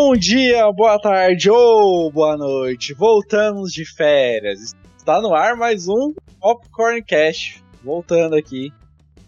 Bom 0.00 0.14
dia, 0.14 0.70
boa 0.70 0.96
tarde 0.96 1.50
ou 1.50 2.08
boa 2.12 2.36
noite. 2.36 2.94
Voltamos 2.94 3.72
de 3.72 3.84
férias. 3.84 4.72
Está 4.96 5.20
no 5.20 5.34
ar 5.34 5.56
mais 5.56 5.88
um 5.88 6.14
Popcorn 6.40 7.02
Cash. 7.02 7.60
Voltando 7.82 8.36
aqui. 8.36 8.72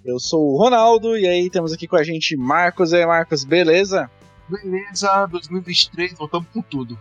Eu 0.04 0.20
sou 0.20 0.40
o 0.40 0.56
Ronaldo 0.56 1.18
e 1.18 1.26
aí 1.26 1.50
temos 1.50 1.72
aqui 1.72 1.88
com 1.88 1.96
a 1.96 2.04
gente 2.04 2.36
Marcos. 2.36 2.92
E 2.92 2.98
aí, 2.98 3.04
Marcos, 3.04 3.42
beleza? 3.42 4.08
Beleza, 4.48 5.26
2023, 5.26 6.14
voltamos 6.14 6.46
com 6.52 6.62
tudo. 6.62 6.96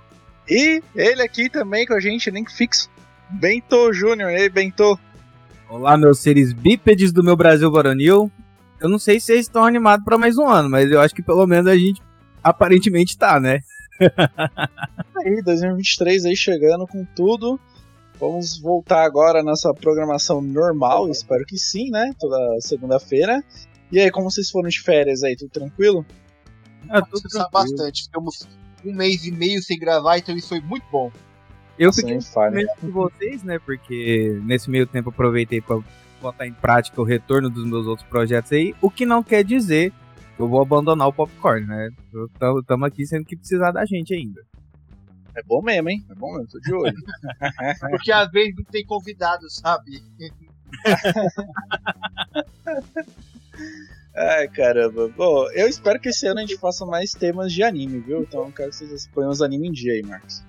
E 0.50 0.82
ele 0.96 1.22
aqui 1.22 1.48
também 1.48 1.86
com 1.86 1.94
a 1.94 2.00
gente, 2.00 2.32
link 2.32 2.52
fixo. 2.52 2.90
Bento 3.30 3.94
Júnior. 3.94 4.32
E 4.32 4.36
aí, 4.36 4.50
Bento? 4.50 5.00
Olá, 5.70 5.96
meus 5.96 6.18
seres 6.18 6.54
bípedes 6.54 7.12
do 7.12 7.24
meu 7.24 7.36
Brasil 7.36 7.72
varonil. 7.72 8.32
Eu 8.82 8.90
não 8.90 8.98
sei 8.98 9.20
se 9.20 9.28
vocês 9.28 9.42
estão 9.42 9.64
animados 9.64 10.04
para 10.04 10.18
mais 10.18 10.40
um 10.40 10.48
ano, 10.48 10.72
mas 10.72 10.90
eu 10.90 11.00
acho 11.00 11.14
que 11.14 11.22
pelo 11.22 11.46
menos 11.46 11.68
a 11.68 11.78
gente 11.78 12.02
aparentemente 12.44 13.18
tá, 13.18 13.40
né? 13.40 13.60
aí, 15.18 15.42
2023 15.44 16.26
aí 16.26 16.36
chegando 16.36 16.88
com 16.88 17.06
tudo. 17.16 17.60
Vamos 18.20 18.58
voltar 18.60 19.04
agora 19.04 19.40
à 19.40 19.44
nossa 19.44 19.74
programação 19.74 20.42
normal, 20.42 21.10
espero 21.10 21.46
que 21.46 21.58
sim, 21.58 21.90
né? 21.90 22.12
Toda 22.20 22.38
segunda-feira. 22.60 23.42
E 23.92 24.00
aí, 24.00 24.12
como 24.12 24.30
vocês 24.30 24.50
foram 24.50 24.68
de 24.68 24.82
férias 24.82 25.24
aí, 25.24 25.36
tudo 25.36 25.50
tranquilo? 25.50 26.06
Ah, 26.90 27.02
tudo 27.02 27.22
tranquilo. 27.30 27.50
bastante. 27.52 28.04
Ficamos 28.04 28.48
um 28.86 28.94
mês 28.94 29.26
e 29.26 29.32
meio 29.32 29.62
sem 29.64 29.80
gravar, 29.80 30.18
então 30.18 30.36
isso 30.36 30.50
foi 30.50 30.60
muito 30.60 30.86
bom. 30.92 31.12
Eu 31.78 31.94
fiquei 31.94 32.20
com 32.20 32.88
de 32.88 32.92
vocês, 32.92 33.42
né? 33.42 33.58
Porque 33.58 34.38
nesse 34.44 34.70
meio 34.70 34.86
tempo 34.86 35.10
aproveitei 35.10 35.62
para 35.62 35.80
botar 36.22 36.46
em 36.46 36.52
prática 36.52 37.00
o 37.00 37.06
retorno 37.06 37.50
dos 37.50 37.66
meus 37.66 37.88
outros 37.88 38.08
projetos 38.08 38.52
aí, 38.52 38.76
o 38.82 38.92
que 38.92 39.06
não 39.06 39.24
quer 39.24 39.46
dizer 39.46 39.94
eu 40.40 40.48
vou 40.48 40.62
abandonar 40.62 41.10
o 41.10 41.14
popcorn, 41.14 41.68
né? 41.68 41.90
Estamos 42.60 42.88
aqui 42.88 43.06
sendo 43.06 43.26
que 43.26 43.36
precisar 43.36 43.72
da 43.72 43.86
gente 43.86 44.14
ainda. 44.14 44.42
É 45.36 45.44
bom 45.44 45.62
mesmo, 45.62 45.90
hein? 45.90 46.04
É 46.10 46.16
bom 46.16 46.32
mesmo, 46.32 46.48
tô 46.48 46.60
de 46.60 46.74
olho. 46.74 46.96
Porque 47.92 48.12
às 48.12 48.32
vezes 48.32 48.56
não 48.56 48.64
tem 48.64 48.86
convidado, 48.86 49.50
sabe? 49.50 50.02
Ai, 54.16 54.48
caramba. 54.48 55.10
Bom, 55.10 55.52
eu 55.52 55.68
espero 55.68 56.00
que 56.00 56.10
esse 56.10 56.26
ano 56.26 56.40
a 56.40 56.42
gente 56.42 56.58
faça 56.58 56.86
mais 56.86 57.12
temas 57.12 57.54
de 57.54 57.62
anime, 57.62 58.00
viu? 58.00 58.22
Então 58.22 58.46
eu 58.46 58.52
quero 58.52 58.70
que 58.70 58.78
vocês 58.78 59.08
ponham 59.08 59.30
os 59.30 59.42
animes 59.42 59.70
em 59.70 59.74
dia 59.74 59.94
aí, 59.94 60.02
Marcos. 60.02 60.44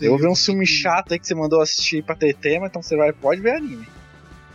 Eu 0.00 0.16
vi 0.16 0.26
um 0.26 0.34
filme 0.34 0.66
chato 0.66 1.12
aí 1.12 1.18
que 1.18 1.26
você 1.26 1.34
mandou 1.34 1.60
assistir 1.60 2.02
pra 2.02 2.16
ter 2.16 2.34
tema, 2.34 2.66
então 2.66 2.82
você 2.82 2.96
vai, 2.96 3.12
pode 3.12 3.40
ver 3.40 3.56
anime. 3.56 3.86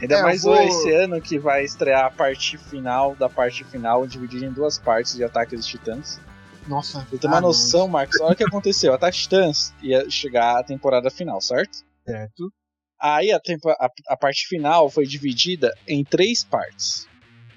Ainda 0.01 0.15
é, 0.15 0.21
mais 0.23 0.41
vou... 0.41 0.59
esse 0.59 0.91
ano 0.91 1.21
que 1.21 1.37
vai 1.37 1.63
estrear 1.63 2.05
a 2.05 2.09
parte 2.09 2.57
final 2.57 3.15
da 3.15 3.29
parte 3.29 3.63
final, 3.63 4.07
dividida 4.07 4.45
em 4.45 4.51
duas 4.51 4.79
partes 4.79 5.15
de 5.15 5.23
Ataque 5.23 5.55
dos 5.55 5.65
Titãs. 5.65 6.19
Nossa, 6.67 7.05
Você 7.09 7.17
tem 7.17 7.29
uma 7.29 7.41
noção, 7.41 7.87
Marcos? 7.87 8.19
Olha 8.19 8.33
o 8.33 8.35
que 8.35 8.43
aconteceu. 8.43 8.93
Ataque 8.93 9.17
dos 9.17 9.23
Titãs 9.23 9.73
ia 9.81 10.09
chegar 10.09 10.59
a 10.59 10.63
temporada 10.63 11.09
final, 11.09 11.39
certo? 11.39 11.79
Certo. 12.05 12.51
Aí 12.99 13.31
a, 13.31 13.37
a, 13.37 13.89
a 14.09 14.17
parte 14.17 14.47
final 14.47 14.89
foi 14.89 15.05
dividida 15.05 15.73
em 15.87 16.03
três 16.03 16.43
partes. 16.43 17.07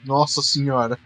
Nossa 0.04 0.42
senhora. 0.42 0.98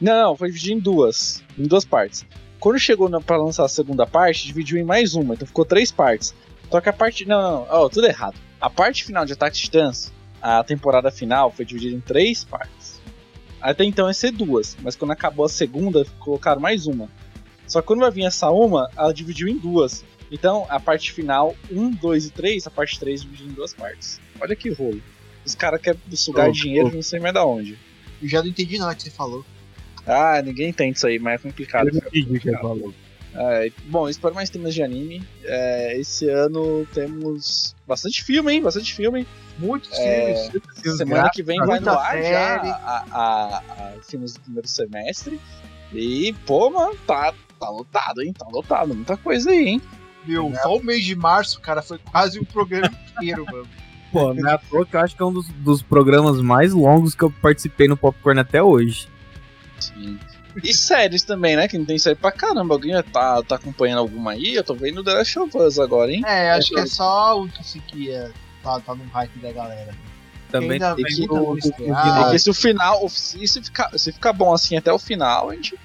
Não, 0.00 0.36
foi 0.36 0.48
dividido 0.48 0.78
em 0.78 0.80
duas. 0.80 1.42
Em 1.58 1.66
duas 1.66 1.84
partes. 1.84 2.24
Quando 2.60 2.78
chegou 2.78 3.08
para 3.22 3.36
lançar 3.36 3.64
a 3.64 3.68
segunda 3.68 4.06
parte, 4.06 4.46
dividiu 4.46 4.78
em 4.78 4.84
mais 4.84 5.14
uma, 5.14 5.34
então 5.34 5.46
ficou 5.46 5.64
três 5.64 5.90
partes. 5.90 6.34
Só 6.70 6.80
que 6.80 6.88
a 6.88 6.92
parte. 6.92 7.24
Não, 7.24 7.40
não, 7.40 7.66
não. 7.66 7.84
Oh, 7.84 7.88
tudo 7.88 8.06
errado. 8.06 8.36
A 8.60 8.68
parte 8.68 9.04
final 9.04 9.24
de 9.24 9.32
Ataque 9.32 9.56
Titãs 9.56 10.12
a 10.40 10.62
temporada 10.62 11.10
final 11.10 11.50
foi 11.50 11.64
dividida 11.64 11.96
em 11.96 12.00
três 12.00 12.44
partes. 12.44 13.00
Até 13.60 13.84
então 13.84 14.06
ia 14.06 14.14
ser 14.14 14.32
duas, 14.32 14.76
mas 14.82 14.94
quando 14.94 15.10
acabou 15.10 15.44
a 15.44 15.48
segunda, 15.48 16.04
colocaram 16.20 16.60
mais 16.60 16.86
uma. 16.86 17.08
Só 17.66 17.80
que 17.80 17.86
quando 17.86 18.00
vai 18.00 18.10
vir 18.10 18.24
essa 18.24 18.50
uma, 18.50 18.88
ela 18.96 19.12
dividiu 19.12 19.48
em 19.48 19.56
duas. 19.56 20.04
Então, 20.30 20.66
a 20.68 20.78
parte 20.78 21.12
final, 21.12 21.56
1, 21.70 21.90
2 21.90 22.26
e 22.26 22.30
3, 22.30 22.66
a 22.66 22.70
parte 22.70 22.98
3 22.98 23.22
dividiu 23.22 23.46
em 23.46 23.52
duas 23.52 23.72
partes. 23.72 24.20
Olha 24.40 24.54
que 24.54 24.70
rolo. 24.70 25.02
Os 25.44 25.54
caras 25.54 25.80
querem 25.80 26.00
sugar 26.12 26.48
oh, 26.48 26.52
dinheiro, 26.52 26.88
oh. 26.88 26.94
não 26.94 27.02
sei 27.02 27.20
mais 27.20 27.34
da 27.34 27.44
onde. 27.44 27.78
Eu 28.20 28.28
já 28.28 28.42
não 28.42 28.48
entendi 28.48 28.78
nada 28.78 28.94
que 28.94 29.02
você 29.02 29.10
falou. 29.10 29.44
Ah, 30.06 30.40
ninguém 30.42 30.68
entende 30.68 30.96
isso 30.96 31.06
aí, 31.06 31.18
mas 31.18 31.34
é 31.34 31.38
complicado. 31.38 31.88
Eu 31.88 31.94
não 31.94 32.00
entendi 32.00 32.36
o 32.36 32.40
que 32.40 32.50
você 32.50 32.58
falou. 32.58 32.94
É, 33.38 33.70
bom, 33.86 34.08
espero 34.08 34.34
mais 34.34 34.48
temas 34.48 34.74
de 34.74 34.82
anime. 34.82 35.22
É, 35.44 35.98
esse 35.98 36.28
ano 36.28 36.86
temos 36.94 37.76
bastante 37.86 38.24
filme, 38.24 38.52
hein? 38.52 38.62
Bastante 38.62 38.94
filme. 38.94 39.26
Muitos 39.58 39.92
é, 39.98 40.48
filmes. 40.50 40.96
Semana 40.96 41.30
que 41.30 41.42
vem 41.42 41.58
vai 41.58 41.80
no 41.80 41.90
ar 41.90 42.12
série. 42.12 42.28
já 42.28 42.56
a, 42.56 43.04
a, 43.12 43.58
a, 43.58 43.92
filmes 44.02 44.32
do 44.34 44.40
primeiro 44.40 44.68
semestre. 44.68 45.40
E, 45.92 46.34
pô, 46.46 46.70
mano, 46.70 46.96
tá, 47.06 47.34
tá 47.60 47.68
lotado, 47.68 48.22
hein? 48.22 48.32
Tá 48.32 48.46
lotado. 48.50 48.94
Muita 48.94 49.16
coisa 49.16 49.50
aí, 49.50 49.68
hein? 49.68 49.82
Meu, 50.24 50.48
é. 50.48 50.56
só 50.56 50.76
o 50.76 50.82
mês 50.82 51.04
de 51.04 51.14
março, 51.14 51.60
cara, 51.60 51.82
foi 51.82 51.98
quase 51.98 52.40
um 52.40 52.44
programa 52.44 52.90
inteiro, 53.12 53.44
mano. 53.50 53.68
Pô, 54.12 54.32
não 54.32 54.48
é 54.48 54.54
à 54.54 54.58
toa 54.58 54.86
que 54.86 54.96
eu 54.96 55.00
acho 55.00 55.16
que 55.16 55.22
é 55.22 55.26
um 55.26 55.32
dos, 55.32 55.48
dos 55.48 55.82
programas 55.82 56.40
mais 56.40 56.72
longos 56.72 57.14
que 57.14 57.22
eu 57.22 57.30
participei 57.30 57.86
no 57.86 57.96
Popcorn 57.96 58.40
até 58.40 58.62
hoje. 58.62 59.08
Sim. 59.78 60.18
E 60.62 60.74
séries 60.74 61.22
também, 61.22 61.56
né? 61.56 61.68
Que 61.68 61.78
não 61.78 61.84
tem 61.84 61.98
série 61.98 62.16
pra 62.16 62.32
caramba. 62.32 62.74
Alguém 62.74 63.00
tá, 63.02 63.42
tá 63.42 63.56
acompanhando 63.56 63.98
alguma 63.98 64.32
aí? 64.32 64.54
Eu 64.54 64.64
tô 64.64 64.74
vendo 64.74 65.02
The 65.02 65.12
Last 65.12 65.38
of 65.38 65.56
Us 65.56 65.78
agora, 65.78 66.12
hein? 66.12 66.22
É, 66.26 66.52
acho 66.52 66.70
que 66.70 66.80
é 66.80 66.86
só 66.86 67.40
o 67.40 67.48
que, 67.48 67.80
que 67.80 68.10
é, 68.10 68.30
tá, 68.62 68.80
tá 68.80 68.94
no 68.94 69.04
hype 69.04 69.38
da 69.38 69.52
galera. 69.52 69.94
Também 70.50 70.78
tem 70.78 71.04
que, 71.04 71.28
o, 71.28 71.58
é 71.58 72.30
que 72.30 72.38
se 72.38 72.48
o 72.48 72.54
final, 72.54 73.08
se, 73.08 73.46
se, 73.46 73.62
ficar, 73.62 73.90
se 73.98 74.12
ficar 74.12 74.32
bom 74.32 74.54
assim 74.54 74.76
até 74.76 74.92
o 74.92 74.98
final, 74.98 75.50
a 75.50 75.54
gente 75.54 75.76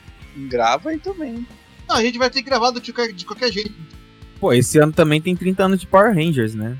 grava 0.48 0.92
aí 0.92 1.00
também. 1.00 1.46
Não, 1.90 1.96
a 1.96 2.02
gente 2.02 2.18
vai 2.18 2.30
ter 2.30 2.42
gravado 2.44 2.80
de 2.80 2.94
qualquer, 2.94 3.14
de 3.14 3.26
qualquer 3.26 3.52
jeito. 3.52 3.74
Pô, 4.40 4.54
esse 4.54 4.78
ano 4.78 4.94
também 4.94 5.20
tem 5.20 5.36
30 5.36 5.64
anos 5.64 5.80
de 5.80 5.88
Power 5.88 6.14
Rangers, 6.14 6.54
né? 6.54 6.78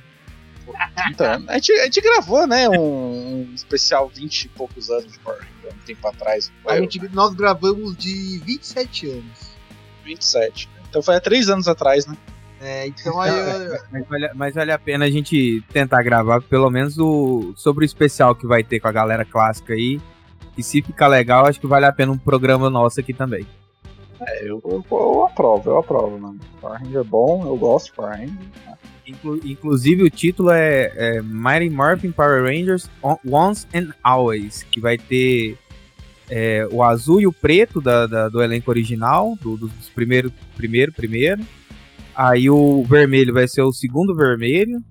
Então, 1.10 1.44
a, 1.48 1.54
gente, 1.56 1.72
a 1.74 1.84
gente 1.86 2.02
gravou, 2.02 2.48
né, 2.48 2.70
um, 2.70 3.50
um 3.50 3.54
especial 3.54 4.08
20 4.08 4.44
e 4.44 4.50
poucos 4.50 4.90
anos 4.90 5.12
de 5.12 5.20
Power 5.20 5.40
Rangers 5.40 5.51
um 5.82 5.86
tempo 5.86 6.08
atrás. 6.08 6.52
A 6.68 6.80
gente, 6.80 7.00
nós 7.14 7.34
gravamos 7.34 7.98
de 7.98 8.40
27 8.40 9.10
anos. 9.10 9.52
27. 10.06 10.70
Então 10.90 11.02
foi 11.02 11.16
há 11.16 11.22
3 11.22 11.50
anos 11.50 11.68
atrás, 11.68 12.06
né? 12.06 12.18
É, 12.62 12.88
então 12.88 13.20
aí. 13.20 13.32
mas, 13.92 14.08
vale, 14.08 14.30
mas 14.36 14.54
vale 14.54 14.72
a 14.72 14.78
pena 14.78 15.06
a 15.06 15.10
gente 15.10 15.64
tentar 15.74 16.04
gravar 16.04 16.42
pelo 16.42 16.70
menos 16.70 16.98
o, 17.00 17.54
sobre 17.56 17.84
o 17.84 17.88
especial 17.88 18.36
que 18.36 18.46
vai 18.46 18.64
ter 18.64 18.80
com 18.80 18.88
a 18.88 18.92
galera 18.92 19.26
clássica 19.26 19.74
aí. 19.74 20.00
E 20.58 20.62
se 20.62 20.82
ficar 20.82 21.08
legal, 21.08 21.48
acho 21.48 21.60
que 21.60 21.66
vale 21.66 21.86
a 21.86 21.92
pena 21.92 22.12
um 22.12 22.18
programa 22.18 22.70
nosso 22.70 23.00
aqui 23.00 23.14
também. 23.14 23.48
É, 24.22 24.44
eu, 24.44 24.62
eu, 24.64 24.86
eu 24.92 25.26
aprovo, 25.26 25.70
eu 25.70 25.78
aprovo, 25.78 26.20
mano. 26.20 26.40
Power 26.60 26.80
Ranger 26.80 27.02
é 27.02 27.04
bom, 27.04 27.44
eu 27.44 27.58
gosto 27.58 27.88
de 27.88 27.94
Power 27.94 28.12
Ranger. 28.12 28.38
Inclu 29.08 29.40
inclusive 29.44 30.04
o 30.04 30.10
título 30.12 30.52
é, 30.52 30.92
é 30.96 31.22
Mighty 31.24 31.72
Morphin 31.72 32.12
Power 32.12 32.44
Rangers 32.44 32.88
Once 33.02 33.66
and 33.74 33.92
Always, 34.04 34.62
que 34.64 34.80
vai 34.80 34.98
ter 34.98 35.58
é, 36.34 36.66
o 36.72 36.82
azul 36.82 37.20
e 37.20 37.28
o 37.28 37.34
preto 37.34 37.82
da, 37.82 38.08
da 38.08 38.30
do 38.30 38.42
elenco 38.42 38.72
original, 38.72 39.38
do, 39.42 39.58
dos 39.58 39.90
primeiro, 39.90 40.32
primeiro, 40.56 40.94
primeiro. 40.94 41.44
Aí 42.16 42.50
o 42.50 42.86
vermelho 42.86 43.34
vai 43.34 43.50
ser 43.50 43.64
o 43.64 43.74
segundo 43.74 44.16
vermelho. 44.16 44.82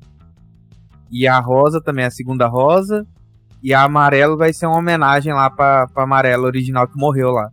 E 1.11 1.27
a 1.27 1.41
rosa 1.41 1.81
também 1.81 2.05
é 2.05 2.09
a 2.09 2.11
segunda 2.11 2.47
rosa. 2.47 3.07
E 3.63 3.73
a 3.73 3.85
amarelo 3.85 4.37
vai 4.37 4.53
ser 4.53 4.67
uma 4.67 4.79
homenagem 4.79 5.33
lá 5.33 5.49
pra, 5.49 5.87
pra 5.89 6.05
amarelo 6.05 6.45
original 6.45 6.87
que 6.87 6.99
morreu 6.99 7.31
lá. 7.31 7.51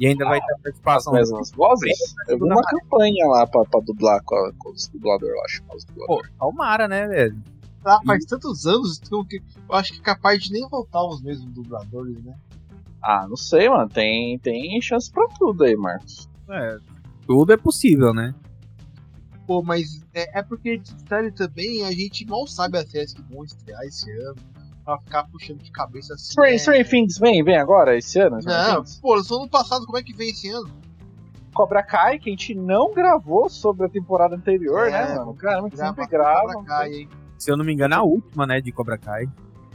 E 0.00 0.06
ainda 0.06 0.24
ah, 0.24 0.30
vai 0.30 0.40
ter 0.40 0.52
a 0.54 0.58
participação. 0.62 1.14
As 1.14 1.18
mesmas 1.20 1.50
vozes? 1.50 1.98
Eu 2.28 2.38
vi 2.38 2.44
uma 2.44 2.62
campanha 2.62 3.26
lá 3.28 3.46
pra, 3.46 3.62
pra 3.64 3.80
dublar 3.80 4.22
com, 4.24 4.34
a, 4.36 4.52
com 4.58 4.70
os 4.70 4.88
dubladores, 4.88 5.34
eu 5.34 5.44
acho. 5.44 5.62
Os 5.74 5.84
Pô, 6.06 6.22
Almara, 6.38 6.88
né, 6.88 7.06
velho? 7.06 7.36
Ah, 7.84 8.00
faz 8.06 8.24
e... 8.24 8.26
tantos 8.26 8.66
anos 8.66 9.00
então, 9.02 9.24
que 9.24 9.36
eu 9.36 9.74
acho 9.74 9.92
que 9.92 10.00
é 10.00 10.02
capaz 10.02 10.42
de 10.42 10.52
nem 10.52 10.66
voltar 10.68 11.04
os 11.04 11.22
mesmos 11.22 11.52
dubladores, 11.52 12.22
né? 12.24 12.34
Ah, 13.06 13.24
não 13.28 13.36
sei, 13.36 13.68
mano. 13.68 13.88
Tem, 13.88 14.36
tem 14.40 14.80
chance 14.82 15.08
pra 15.08 15.28
tudo 15.38 15.62
aí, 15.62 15.76
Marcos. 15.76 16.28
É, 16.50 16.76
tudo 17.24 17.52
é 17.52 17.56
possível, 17.56 18.12
né? 18.12 18.34
Pô, 19.46 19.62
mas 19.62 20.04
é, 20.12 20.40
é 20.40 20.42
porque 20.42 20.82
série 21.08 21.30
também 21.30 21.84
a 21.84 21.92
gente 21.92 22.26
mal 22.26 22.48
sabe 22.48 22.78
as 22.78 22.90
séries 22.90 23.14
que 23.14 23.22
vão 23.22 23.44
estrear 23.44 23.80
esse 23.84 24.10
ano. 24.10 24.34
Pra 24.84 24.98
ficar 24.98 25.24
puxando 25.24 25.62
de 25.62 25.70
cabeça 25.70 26.14
assim. 26.14 26.32
Stranger 26.32 26.80
é... 26.80 26.84
Things 26.84 27.18
vem, 27.18 27.44
vem 27.44 27.56
agora 27.56 27.96
esse 27.96 28.20
ano? 28.20 28.38
Não, 28.42 28.84
pô, 29.00 29.22
só 29.22 29.38
no 29.38 29.48
passado, 29.48 29.84
como 29.86 29.98
é 29.98 30.02
que 30.02 30.12
vem 30.12 30.30
esse 30.30 30.48
ano? 30.48 30.68
Cobra 31.54 31.82
Kai, 31.82 32.18
que 32.18 32.28
a 32.28 32.32
gente 32.32 32.54
não 32.54 32.92
gravou 32.92 33.48
sobre 33.48 33.86
a 33.86 33.88
temporada 33.88 34.36
anterior, 34.36 34.86
é, 34.88 34.90
né, 34.90 35.14
mano? 35.16 35.34
Caramba, 35.34 35.70
que 35.70 35.76
sempre 35.76 36.06
grava. 36.06 36.52
Cobra 36.52 36.68
Kai, 36.68 36.92
hein? 36.92 37.08
Se 37.38 37.50
eu 37.50 37.56
não 37.56 37.64
me 37.64 37.72
engano, 37.72 37.94
é 37.94 37.96
a 37.96 38.02
última, 38.02 38.46
né, 38.46 38.60
de 38.60 38.70
Cobra 38.70 38.98
Kai. 38.98 39.28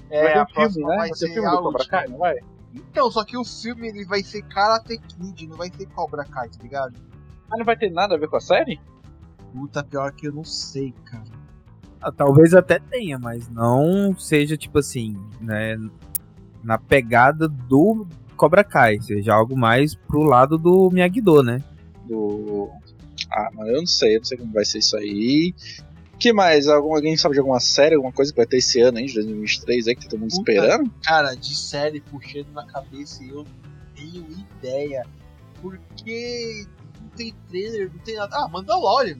É, 0.09 0.23
vai 0.23 0.33
ter 0.33 0.41
um 0.41 0.69
filme, 0.69 0.89
né? 0.89 0.95
Vai, 0.95 1.09
vai 1.09 1.17
ter 1.17 1.33
filme 1.33 1.49
do 1.49 1.61
Cobra 1.61 1.85
Kai, 1.85 2.07
não 2.07 2.17
vai? 2.17 2.37
Então, 2.73 3.11
só 3.11 3.23
que 3.23 3.37
o 3.37 3.43
filme 3.43 3.89
ele 3.89 4.05
vai 4.05 4.23
ser 4.23 4.41
Karate 4.43 4.97
Kid, 4.97 5.47
não 5.47 5.57
vai 5.57 5.69
ser 5.69 5.85
Cobra 5.87 6.23
Kai, 6.23 6.49
tá 6.49 6.63
ligado? 6.63 6.95
Ah, 7.49 7.57
não 7.57 7.65
vai 7.65 7.75
ter 7.75 7.91
nada 7.91 8.15
a 8.15 8.17
ver 8.17 8.29
com 8.29 8.37
a 8.37 8.41
série? 8.41 8.79
Puta, 9.51 9.83
pior 9.83 10.11
que 10.13 10.27
eu 10.27 10.31
não 10.31 10.45
sei, 10.45 10.93
cara. 11.03 11.23
Ah, 12.01 12.11
talvez 12.11 12.53
até 12.53 12.79
tenha, 12.79 13.19
mas 13.19 13.49
não 13.49 14.17
seja 14.17 14.57
tipo 14.57 14.79
assim, 14.79 15.15
né? 15.39 15.77
Na 16.63 16.77
pegada 16.77 17.47
do 17.47 18.07
Cobra 18.37 18.63
Kai, 18.63 18.99
seja 19.01 19.33
algo 19.33 19.57
mais 19.57 19.93
pro 19.93 20.23
lado 20.23 20.57
do 20.57 20.89
Miyagi-Do, 20.91 21.43
né? 21.43 21.61
Do 22.07 22.69
Ah, 23.29 23.49
mas 23.53 23.67
eu 23.67 23.79
não 23.79 23.85
sei, 23.85 24.15
eu 24.15 24.19
não 24.19 24.25
sei 24.25 24.37
como 24.37 24.53
vai 24.53 24.65
ser 24.65 24.79
isso 24.79 24.97
aí. 24.97 25.53
Que 26.21 26.31
mais? 26.31 26.67
Algum, 26.67 26.93
alguém 26.95 27.17
sabe 27.17 27.33
de 27.33 27.39
alguma 27.39 27.59
série, 27.59 27.95
alguma 27.95 28.13
coisa 28.13 28.31
que 28.31 28.37
vai 28.37 28.45
ter 28.45 28.57
esse 28.57 28.79
ano 28.79 28.99
aí, 28.99 29.07
de 29.07 29.15
2023 29.15 29.87
aí, 29.87 29.95
que 29.95 30.03
tá 30.03 30.09
todo 30.11 30.19
mundo 30.19 30.29
Puta. 30.29 30.51
esperando? 30.51 30.93
Cara, 31.03 31.33
de 31.33 31.55
série 31.55 31.99
puxando 31.99 32.51
na 32.53 32.65
cabeça 32.65 33.23
eu 33.23 33.37
não 33.37 33.45
tenho 33.95 34.27
ideia. 34.29 35.03
Porque 35.61 36.65
não 37.01 37.09
tem 37.09 37.33
trailer, 37.49 37.91
não 37.91 37.99
tem 37.99 38.15
nada. 38.15 38.35
Ah, 38.35 38.47
Mandalorian. 38.47 39.17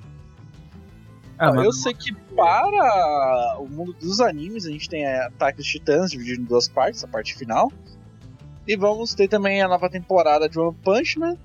Ah, 1.37 1.51
mas- 1.51 1.65
eu 1.65 1.71
sei 1.71 1.93
que 1.95 2.13
para 2.35 3.57
o 3.59 3.67
mundo 3.67 3.93
dos 3.93 4.21
animes, 4.21 4.65
a 4.67 4.69
gente 4.69 4.87
tem 4.87 5.03
é, 5.03 5.25
Ataque 5.25 5.57
dos 5.57 5.67
Titãs 5.67 6.11
dividido 6.11 6.41
em 6.41 6.45
duas 6.45 6.67
partes, 6.67 7.03
a 7.03 7.07
parte 7.07 7.33
final. 7.33 7.71
E 8.67 8.77
vamos 8.77 9.15
ter 9.15 9.27
também 9.27 9.59
a 9.61 9.67
nova 9.67 9.89
temporada 9.89 10.47
de 10.47 10.59
One 10.59 10.77
Punch 10.83 11.17
Man, 11.17 11.35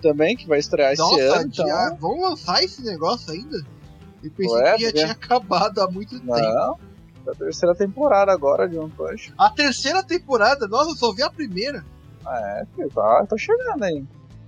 também, 0.00 0.36
que 0.36 0.46
vai 0.46 0.58
estrear 0.58 0.92
esse 0.92 1.02
Nossa, 1.02 1.20
ano. 1.20 1.50
Então... 1.52 1.96
vão 1.98 2.20
lançar 2.20 2.62
esse 2.62 2.82
negócio 2.82 3.32
ainda? 3.32 3.75
Eu 4.22 4.30
pensei 4.30 4.56
Ué, 4.56 4.76
que 4.76 4.82
já 4.82 4.92
tinha 4.92 5.12
acabado 5.12 5.80
há 5.80 5.90
muito 5.90 6.18
tempo. 6.18 6.26
Não, 6.26 6.78
é 7.26 7.30
a 7.30 7.34
terceira 7.34 7.74
temporada 7.74 8.32
agora 8.32 8.68
de 8.68 8.78
One 8.78 8.90
Punch. 8.90 9.32
A 9.36 9.50
terceira 9.50 10.02
temporada, 10.02 10.66
nossa, 10.68 10.90
eu 10.90 10.96
só 10.96 11.12
vi 11.12 11.22
a 11.22 11.30
primeira. 11.30 11.84
É, 12.26 12.66
filho, 12.74 12.90
tá, 12.90 13.26
tá 13.26 13.36
chegando 13.36 13.82
aí. 13.82 14.04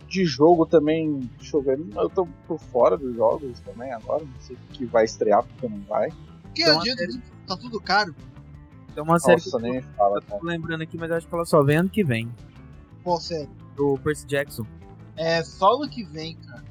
De 0.08 0.24
jogo 0.24 0.64
também, 0.64 1.30
deixa 1.38 1.56
eu 1.56 1.62
ver, 1.62 1.78
eu 1.94 2.08
tô 2.08 2.26
por 2.46 2.58
fora 2.58 2.96
dos 2.96 3.14
jogos 3.14 3.60
também 3.60 3.92
agora, 3.92 4.24
não 4.24 4.40
sei 4.40 4.56
o 4.56 4.72
que 4.72 4.86
vai 4.86 5.04
estrear, 5.04 5.42
porque 5.42 5.68
não 5.68 5.80
vai. 5.82 6.10
Porque 6.42 6.62
Então, 6.62 6.80
adianta, 6.80 7.06
tá 7.46 7.56
tudo 7.56 7.80
caro. 7.80 8.14
Tem 8.94 9.02
uma 9.02 9.18
série 9.20 9.40
que 9.40 9.50
Nossa, 9.52 9.66
eu 9.66 9.72
nem 9.72 9.82
tô, 9.82 9.88
fala, 9.96 10.20
tô 10.22 10.38
lembrando 10.42 10.82
aqui, 10.82 10.96
mas 10.96 11.10
acho 11.10 11.28
que 11.28 11.34
ela 11.34 11.44
só 11.44 11.62
vem 11.62 11.76
ano 11.76 11.90
que 11.90 12.02
vem. 12.02 12.32
Qual 13.04 13.20
série? 13.20 13.48
Do 13.76 13.98
Percy 14.02 14.26
Jackson. 14.26 14.64
É 15.16 15.42
só 15.42 15.74
ano 15.74 15.88
que 15.88 16.04
vem, 16.04 16.36
cara. 16.36 16.64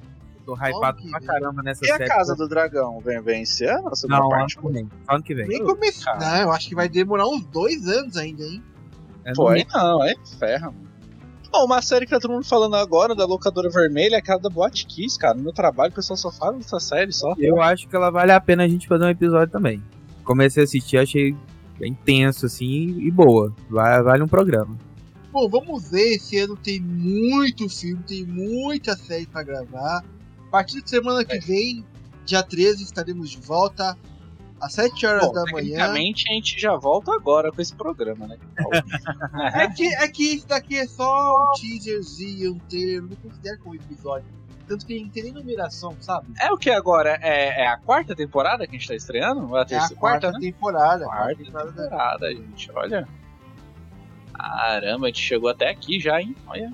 Tô 0.48 0.56
hypado 0.56 1.04
pra 1.10 1.20
caramba 1.20 1.62
nessa 1.62 1.86
E 1.86 1.92
a 1.92 1.98
série. 1.98 2.10
Casa 2.10 2.34
do 2.34 2.48
Dragão 2.48 3.02
vem, 3.02 3.22
vem 3.22 3.42
esse 3.42 3.66
ano? 3.66 3.90
A 3.90 3.96
segunda 3.98 4.20
Não, 4.20 4.28
ano 4.28 4.38
parte? 4.40 4.58
que 4.58 4.68
vem. 4.70 4.90
Só 5.06 5.16
ano 5.16 5.24
que 5.24 5.36
vem. 5.36 5.46
Nem 5.46 5.66
começou. 5.66 6.06
cara. 6.06 6.20
Não, 6.20 6.42
eu 6.44 6.52
acho 6.54 6.70
que 6.70 6.76
vai 6.76 6.88
demorar 6.88 7.28
uns 7.28 7.44
dois 7.48 7.86
anos 7.86 8.16
ainda, 8.16 8.44
hein? 8.46 8.64
É 9.26 9.34
Pô, 9.34 9.50
aí 9.50 9.68
não, 9.74 10.02
aí 10.02 10.16
ferra, 10.40 10.68
mano. 10.68 10.88
Ó, 11.52 11.66
uma 11.66 11.82
série 11.82 12.06
que 12.06 12.12
tá 12.12 12.20
todo 12.20 12.32
mundo 12.32 12.46
falando 12.46 12.78
agora, 12.78 13.14
da 13.14 13.26
Locadora 13.26 13.70
Vermelha, 13.70 14.16
é 14.16 14.20
a 14.20 14.22
casa 14.22 14.44
da 14.44 14.50
Boate 14.50 14.86
Kiss, 14.86 15.20
cara. 15.20 15.34
No 15.34 15.44
meu 15.44 15.52
trabalho 15.52 15.92
o 15.92 15.96
pessoal 15.96 16.16
só 16.16 16.32
fala 16.32 16.54
dessa 16.54 16.80
série 16.80 17.12
só. 17.12 17.34
Eu 17.38 17.62
acho 17.62 17.86
que 17.90 17.96
ela 17.96 18.10
vale 18.10 18.32
a 18.32 18.40
pena 18.40 18.64
a 18.64 18.68
gente 18.70 18.88
fazer 18.88 19.04
um 19.04 19.10
episódio 19.10 19.52
também. 19.52 19.84
Comecei 20.24 20.64
a 20.64 20.66
assistir, 20.66 20.98
achei 20.98 21.36
bem 21.78 21.94
tenso, 21.94 22.46
assim, 22.46 22.98
e 23.00 23.12
boa. 23.12 23.54
Vale, 23.70 24.02
vale 24.04 24.24
um 24.24 24.28
programa. 24.30 24.78
Bom, 25.30 25.50
vamos 25.50 25.92
ver. 25.92 26.16
Esse 26.16 26.40
ano 26.40 26.56
tem 26.56 26.80
muito 26.80 27.68
filme, 27.68 28.02
tem 28.04 28.26
muita 28.26 28.96
série 28.96 29.26
pra 29.26 29.44
gravar. 29.44 30.04
A 30.48 30.50
partir 30.52 30.82
de 30.82 30.90
semana 30.90 31.24
que 31.26 31.36
É. 31.36 31.40
vem, 31.40 31.86
dia 32.26 32.42
13, 32.44 32.84
estaremos 32.84 33.30
de 33.30 33.38
volta. 33.38 33.98
Às 34.60 34.74
7 34.74 35.06
horas 35.06 35.28
Bom, 35.28 35.34
da 35.34 35.44
manhã. 35.52 35.68
tecnicamente 35.78 36.26
a 36.32 36.34
gente 36.34 36.60
já 36.60 36.76
volta 36.76 37.14
agora 37.14 37.52
com 37.52 37.62
esse 37.62 37.76
programa, 37.76 38.26
né? 38.28 38.38
É 39.54 39.68
que, 39.68 39.86
é 39.94 40.08
que 40.08 40.24
isso 40.34 40.48
daqui 40.48 40.78
é 40.78 40.88
só 40.88 41.06
um 41.06 41.52
teaserzinho, 41.60 42.54
um 42.54 42.60
trailer, 42.60 43.04
não 43.04 43.16
considero 43.18 43.60
como 43.60 43.76
episódio. 43.76 44.26
Tanto 44.68 44.84
que 44.86 45.00
não 45.00 45.10
tem 45.10 45.24
nem 45.26 45.32
numeração, 45.34 45.96
sabe? 46.02 46.28
É 46.42 46.52
o 46.52 46.58
que 46.58 46.72
agora? 46.72 47.20
É, 47.22 47.66
é 47.66 47.68
a 47.68 47.78
quarta 47.78 48.16
temporada 48.16 48.66
que 48.66 48.76
a 48.76 48.80
gente 48.80 48.88
tá 48.88 48.96
estreando? 48.96 49.48
Ou 49.48 49.56
é 49.56 49.60
a 49.60 49.62
É 49.62 49.64
a 49.64 49.66
terceira? 49.68 49.96
quarta 49.96 50.32
né? 50.32 50.40
temporada. 50.40 51.06
a 51.06 51.08
Quarta 51.08 51.36
temporada. 51.44 51.72
temporada, 51.84 52.32
gente. 52.36 52.72
Olha. 52.74 53.08
Caramba, 54.34 55.06
a 55.06 55.10
gente 55.10 55.22
chegou 55.22 55.50
até 55.50 55.70
aqui 55.70 56.00
já, 56.00 56.20
hein? 56.20 56.36
Olha. 56.48 56.74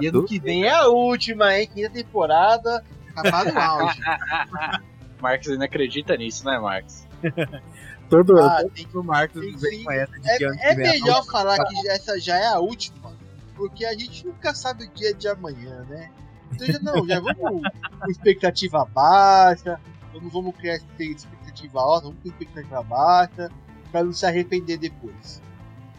E 0.00 0.06
ano 0.06 0.24
que 0.24 0.38
vem 0.38 0.64
é 0.64 0.70
a 0.70 0.88
última, 0.88 1.56
hein? 1.58 1.68
Quinta 1.72 1.90
temporada, 1.90 2.84
acabar 3.14 3.44
no 3.52 3.58
auge. 3.58 4.00
Marcos 5.20 5.48
ainda 5.48 5.64
acredita 5.64 6.16
nisso, 6.16 6.44
né, 6.44 6.58
Marcos? 6.58 7.04
Todo, 8.10 8.38
Ah, 8.38 8.62
tem 8.74 8.86
o 8.94 9.02
Marcos 9.02 9.60
vem 9.60 9.84
com 9.84 9.90
essa 9.90 10.12
de 10.20 10.30
É, 10.30 10.38
que 10.38 10.38
que 10.38 10.44
é 10.44 10.74
vem 10.74 10.86
a 10.86 10.92
melhor 10.92 11.24
falar 11.24 11.64
que 11.64 11.88
essa 11.88 12.20
já 12.20 12.36
é 12.36 12.46
a 12.48 12.58
última, 12.58 13.16
porque 13.56 13.84
a 13.84 13.92
gente 13.92 14.26
nunca 14.26 14.54
sabe 14.54 14.84
o 14.84 14.90
dia 14.92 15.14
de 15.14 15.26
amanhã, 15.28 15.84
né? 15.88 16.10
Então 16.52 16.66
já 16.66 16.78
não, 16.80 17.06
já 17.06 17.20
vamos 17.20 17.36
com 17.38 18.10
expectativa 18.10 18.84
baixa, 18.84 19.80
ou 20.12 20.20
não 20.20 20.28
vamos 20.28 20.54
criar 20.56 20.76
expectativa 20.76 21.80
alta, 21.80 22.06
vamos 22.06 22.22
com 22.22 22.28
expectativa 22.28 22.82
baixa, 22.82 23.50
pra 23.90 24.04
não 24.04 24.12
se 24.12 24.26
arrepender 24.26 24.76
depois. 24.76 25.42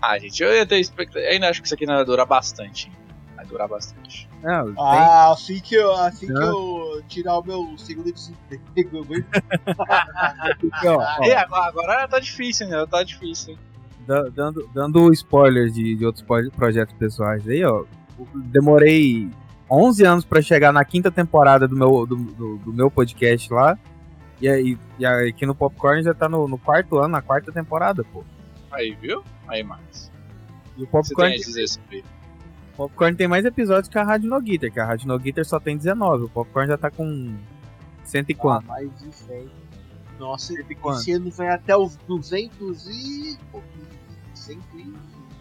Ah, 0.01 0.19
gente, 0.19 0.41
eu 0.43 0.53
ia 0.53 0.65
ter 0.65 0.79
expectativa. 0.79 1.27
Ainda 1.31 1.49
acho 1.49 1.61
que 1.61 1.67
isso 1.67 1.73
aqui 1.73 1.85
não 1.85 1.95
vai 1.95 2.05
durar 2.05 2.25
bastante. 2.27 2.91
Vai 3.45 3.51
durar 3.51 3.67
bastante. 3.67 4.27
Não, 4.43 4.65
tem- 4.65 4.75
Ah, 4.77 5.31
assim 5.31 5.59
que 5.59 5.75
eu, 5.75 5.91
assim 5.93 6.27
que 6.27 6.33
eu 6.33 7.01
tirar 7.07 7.39
o 7.39 7.43
meu 7.45 7.77
segundo 7.77 8.11
desemprego, 8.11 9.05
Porque, 10.59 10.87
ó, 10.87 11.23
E 11.23 11.31
agora, 11.33 11.65
agora 11.67 12.07
tá 12.07 12.19
difícil, 12.19 12.67
né? 12.67 12.85
Tá 12.89 13.03
difícil, 13.03 13.57
dando, 14.33 14.69
dando 14.73 15.11
spoilers 15.13 15.73
de, 15.73 15.95
de 15.95 16.05
outros 16.05 16.23
projetos 16.55 16.93
pessoais 16.95 17.47
aí, 17.47 17.63
ó. 17.65 17.83
Demorei 18.35 19.29
11 19.69 20.05
anos 20.05 20.25
pra 20.25 20.41
chegar 20.41 20.71
na 20.71 20.85
quinta 20.85 21.09
temporada 21.11 21.67
do 21.67 21.75
meu, 21.75 22.05
do, 22.05 22.15
do- 22.15 22.57
do 22.57 22.73
meu 22.73 22.89
podcast 22.91 23.51
lá. 23.51 23.77
E, 24.41 24.47
aí, 24.47 24.77
e 24.99 25.05
aí 25.05 25.29
aqui 25.29 25.45
no 25.45 25.55
Popcorn 25.55 26.03
já 26.03 26.13
tá 26.13 26.27
no, 26.29 26.47
no 26.47 26.57
quarto 26.57 26.97
ano, 26.99 27.07
na 27.09 27.21
quarta 27.21 27.51
temporada, 27.51 28.03
pô. 28.13 28.23
Aí, 28.71 28.93
viu? 29.01 29.23
Aí, 29.47 29.63
Marcos. 29.63 30.11
E 30.77 30.83
o 30.83 30.85
Você 30.85 30.91
Popcorn, 30.91 31.31
tem 31.31 31.41
a 31.41 31.45
dizer 31.45 31.67
sobre 31.67 31.99
o 31.99 32.03
Popcorn 32.77 33.15
tem 33.15 33.27
mais 33.27 33.45
episódios 33.45 33.87
que 33.87 33.97
a 33.97 34.03
Rádio 34.03 34.29
No 34.29 34.41
Guitar, 34.41 34.71
que 34.71 34.79
a 34.79 34.85
Rádio 34.85 35.07
No 35.07 35.17
Guitar 35.17 35.45
só 35.45 35.59
tem 35.59 35.77
19. 35.77 36.25
O 36.25 36.29
Popcorn 36.29 36.67
já 36.67 36.77
tá 36.77 36.91
com 36.91 37.35
cento 38.03 38.29
e 38.29 38.33
Ah, 38.33 38.37
quanto? 38.37 38.65
mais 38.67 38.89
isso 39.01 39.25
aí. 39.31 39.49
Nossa, 40.19 40.53
Cento 40.53 40.71
e 40.71 40.75
quanto? 40.75 40.99
esse 40.99 41.11
ano 41.11 41.29
vai 41.31 41.49
até 41.49 41.75
os 41.75 41.95
200 42.07 42.87
e. 42.87 43.37
pouquinho, 43.51 43.87
100 44.33 44.59
e. 44.75 44.93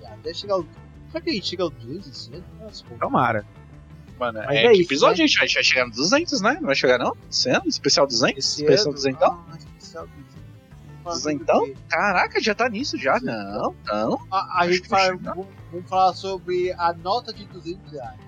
Até 0.07 0.35
chegar 0.35 0.55
ao. 0.55 0.65
Será 1.11 1.21
que 1.23 1.31
a 1.31 1.33
gente 1.33 1.47
chega 1.47 1.63
aos 1.65 1.73
200 1.75 2.09
esse 2.09 2.35
ano? 2.35 2.45
Nossa. 2.61 2.85
Tomara. 2.99 3.45
Mano, 4.19 4.39
Mas 4.47 4.57
é, 4.57 4.65
é 4.67 4.69
que 4.69 4.73
isso, 4.75 4.83
episódio 4.83 5.19
né? 5.19 5.25
a 5.25 5.27
gente 5.27 5.39
vai, 5.39 5.49
chegar 5.49 5.87
no 5.87 5.93
200, 5.93 6.41
né? 6.41 6.55
Não 6.55 6.67
vai 6.67 6.75
chegar 6.77 6.99
não? 6.99 7.17
Esse 7.31 7.51
ano? 7.51 7.63
Especial 7.67 8.07
200? 8.07 8.39
Esse 8.39 8.63
Especial 8.63 8.87
ano, 8.87 8.95
200? 8.95 9.23
ah, 9.23 9.45
especial 9.59 10.07
200. 10.07 10.44
Duzentão? 11.05 11.73
Caraca, 11.89 12.41
já 12.41 12.55
tá 12.55 12.69
nisso 12.69 12.97
já? 12.99 13.19
Não, 13.21 13.75
não. 13.87 14.19
A, 14.31 14.61
a 14.63 14.71
gente 14.73 14.89
vai 14.89 15.07
fala, 15.07 15.17
vamos, 15.23 15.47
vamos 15.71 15.89
falar 15.89 16.13
sobre 16.15 16.73
a 16.73 16.93
nota 16.93 17.33
de 17.33 17.45
200 17.47 17.93
reais. 17.93 18.19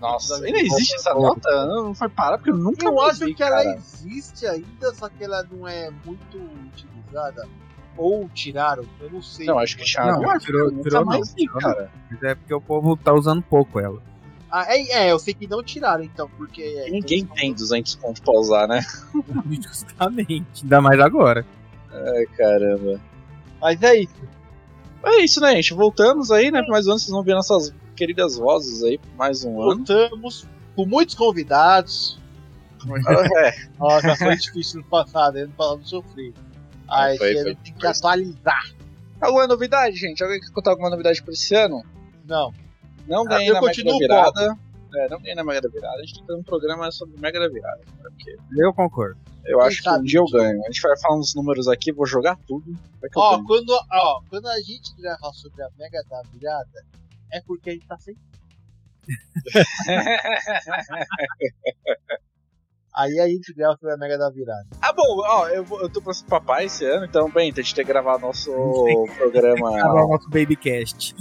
Nossa, 0.00 0.36
ainda 0.44 0.58
existe 0.60 0.94
essa 0.94 1.14
nota? 1.14 1.48
Não 1.66 1.94
foi 1.94 2.08
parar 2.10 2.36
porque 2.38 2.50
eu 2.50 2.56
nunca 2.56 2.84
Eu 2.86 3.00
acho 3.00 3.24
vi, 3.24 3.34
que 3.34 3.42
ela 3.42 3.56
cara. 3.64 3.74
existe 3.76 4.46
ainda, 4.46 4.94
só 4.94 5.08
que 5.08 5.24
ela 5.24 5.42
não 5.50 5.66
é 5.66 5.90
muito 6.04 6.36
utilizada. 6.66 7.48
Ou 7.96 8.28
tiraram, 8.28 8.84
eu 9.00 9.10
não 9.10 9.22
sei. 9.22 9.46
Não, 9.46 9.58
acho 9.58 9.74
que 9.78 9.86
já 9.86 10.04
Não, 10.04 10.38
tirou- 10.38 10.70
nunca 10.70 10.82
tirou 10.82 11.00
não, 11.00 11.06
mais 11.06 11.32
tirou 11.32 11.58
cara. 11.58 11.90
Mas 12.10 12.22
é 12.22 12.34
porque 12.34 12.52
o 12.52 12.60
povo 12.60 12.94
tá 12.94 13.14
usando 13.14 13.40
pouco 13.40 13.80
ela. 13.80 14.02
Ah, 14.50 14.66
é, 14.68 15.06
é, 15.06 15.12
eu 15.12 15.18
sei 15.18 15.32
que 15.32 15.46
não 15.46 15.62
tiraram 15.62 16.04
então, 16.04 16.28
porque. 16.36 16.62
é, 16.62 16.90
Ninguém 16.90 17.20
eles- 17.20 17.30
tem 17.34 17.54
200 17.54 17.94
conto 17.94 18.20
pra 18.22 18.34
usar, 18.38 18.68
né? 18.68 18.82
Justamente. 19.50 20.62
Ainda 20.62 20.80
mais 20.82 21.00
agora. 21.00 21.44
Ai, 21.96 22.26
caramba. 22.36 23.00
Mas 23.60 23.82
é 23.82 23.96
isso. 23.96 24.14
É 25.04 25.22
isso, 25.22 25.40
né, 25.40 25.54
gente? 25.56 25.72
Voltamos 25.74 26.30
aí, 26.30 26.50
né? 26.50 26.62
Por 26.62 26.70
mais 26.70 26.86
um 26.86 26.90
ano, 26.90 26.98
vocês 26.98 27.10
vão 27.10 27.22
ver 27.22 27.34
nossas 27.34 27.72
queridas 27.94 28.36
vozes 28.36 28.82
aí 28.82 28.98
por 28.98 29.14
mais 29.16 29.44
um 29.44 29.60
ano. 29.60 29.76
Voltamos 29.84 30.46
com 30.74 30.84
muitos 30.86 31.14
convidados. 31.14 32.18
é, 33.38 33.54
Nossa, 33.78 34.16
foi 34.16 34.36
difícil 34.36 34.80
no 34.80 34.86
passado, 34.86 35.36
ano 35.36 35.52
passado 35.56 35.80
eu 35.80 35.86
sofri. 35.86 36.34
Aí 36.88 37.16
Foi, 37.18 37.32
foi, 37.32 37.40
ano 37.42 37.58
tem 37.64 37.74
que 37.74 37.86
atualizar. 37.86 38.74
Alguma 39.20 39.46
novidade, 39.46 39.96
gente? 39.96 40.22
Alguém 40.22 40.40
quer 40.40 40.50
contar 40.50 40.70
alguma 40.72 40.90
novidade 40.90 41.22
por 41.22 41.32
esse 41.32 41.54
ano? 41.54 41.82
Não. 42.24 42.52
Não 43.08 43.22
Ah, 43.22 43.28
ganhei 43.28 43.50
eu 43.50 43.54
na 43.54 43.60
continuo 43.60 43.98
Virada. 43.98 44.58
É, 44.94 45.08
não 45.08 45.18
ganhei 45.18 45.34
na 45.34 45.42
Mega 45.44 45.60
da 45.60 45.68
Virada. 45.68 45.96
A 45.96 46.00
gente 46.04 46.14
tem 46.14 46.22
que 46.22 46.26
fazer 46.28 46.40
um 46.40 46.44
programa 46.44 46.90
sobre 46.92 47.18
Mega 47.20 47.38
da 47.40 47.48
Virada. 47.48 47.80
Porque 48.02 48.36
Eu 48.56 48.72
concordo. 48.72 49.18
eu 49.44 49.58
Quem 49.58 49.66
acho 49.68 49.82
que 49.82 49.90
um 49.90 50.02
dia 50.02 50.20
eu 50.20 50.24
ganho. 50.26 50.60
A 50.62 50.66
gente 50.66 50.80
vai 50.80 50.98
falar 51.00 51.18
uns 51.18 51.34
números 51.34 51.68
aqui, 51.68 51.92
vou 51.92 52.06
jogar 52.06 52.36
tudo. 52.46 52.72
Ó, 53.16 53.42
quando, 53.44 53.70
ó, 53.92 54.20
quando 54.30 54.46
a 54.48 54.58
gente 54.60 54.94
gravar 54.98 55.32
sobre 55.32 55.62
a 55.62 55.68
Mega 55.78 56.02
da 56.08 56.22
Virada, 56.32 56.84
é 57.32 57.40
porque 57.42 57.70
a 57.70 57.72
gente 57.74 57.86
tá 57.86 57.98
sem. 57.98 58.14
Aí 62.98 63.20
a 63.20 63.28
gente 63.28 63.52
grava 63.52 63.76
sobre 63.76 63.94
a 63.94 63.98
Mega 63.98 64.16
da 64.16 64.30
Virada. 64.30 64.66
ah, 64.80 64.90
bom, 64.92 65.02
ó, 65.26 65.48
eu, 65.48 65.62
vou- 65.62 65.80
eu 65.82 65.88
tô 65.90 66.00
pra 66.00 66.14
ser 66.14 66.24
papai 66.24 66.64
esse 66.64 66.82
ano, 66.84 67.04
então, 67.04 67.30
bem, 67.30 67.52
a 67.52 67.54
gente 67.54 67.74
tem 67.74 67.84
que 67.84 67.92
gravar 67.92 68.18
nosso 68.18 68.50
programa 69.18 69.70
o 69.92 70.08
nosso 70.08 70.30
Babycast. 70.30 71.14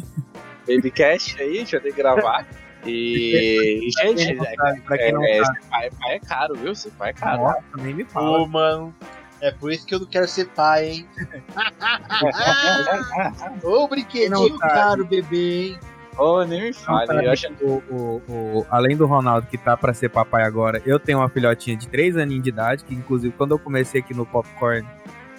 Babycast 0.66 1.42
aí, 1.42 1.58
a 1.58 1.60
gente 1.60 1.72
vai 1.74 1.82
ter 1.82 1.92
que 1.92 1.98
gravar. 1.98 2.48
E, 2.86 3.88
e, 3.88 3.92
gente, 3.92 4.32
é, 4.32 4.80
pra 4.86 4.98
quem 4.98 5.12
não 5.12 5.24
é, 5.24 5.44
sabe. 5.44 5.60
esse 5.60 5.70
pai, 5.70 5.90
pai 6.00 6.16
é 6.16 6.20
caro, 6.20 6.56
viu? 6.56 6.72
Esse 6.72 6.90
pai 6.92 7.10
é 7.10 7.14
caro. 7.14 7.42
Nossa, 7.44 7.62
nem 7.78 7.94
me 7.94 8.06
fala. 8.06 8.40
Ô, 8.40 8.48
mano. 8.48 8.96
É 9.42 9.52
por 9.52 9.72
isso 9.72 9.86
que 9.86 9.94
eu 9.94 10.00
não 10.00 10.08
quero 10.08 10.28
ser 10.28 10.48
pai, 10.50 10.88
hein? 10.88 11.08
Ô, 13.64 13.88
brinquedinho 13.88 14.32
não 14.32 14.48
sabe? 14.58 14.74
caro, 14.74 15.06
bebê, 15.06 15.68
hein? 15.68 15.80
Oh, 16.18 16.44
nem 16.46 16.62
me 16.62 16.74
fale. 16.74 17.26
Eu 17.26 17.32
acho... 17.32 17.48
o, 17.62 17.84
o, 17.90 18.22
o- 18.30 18.66
além 18.70 18.96
do 18.96 19.06
Ronaldo, 19.06 19.48
que 19.48 19.58
tá 19.58 19.76
pra 19.76 19.94
ser 19.94 20.10
papai 20.10 20.44
agora, 20.44 20.82
eu 20.86 20.98
tenho 20.98 21.18
uma 21.20 21.28
filhotinha 21.28 21.76
de 21.76 21.88
3 21.90 22.16
aninhos 22.16 22.44
de 22.44 22.50
idade, 22.50 22.86
que 22.86 22.96
inclusive 22.96 23.34
quando 23.38 23.52
eu 23.52 23.60
comecei 23.60 24.00
aqui 24.00 24.14
no 24.14 24.26
Popcorn, 24.26 24.88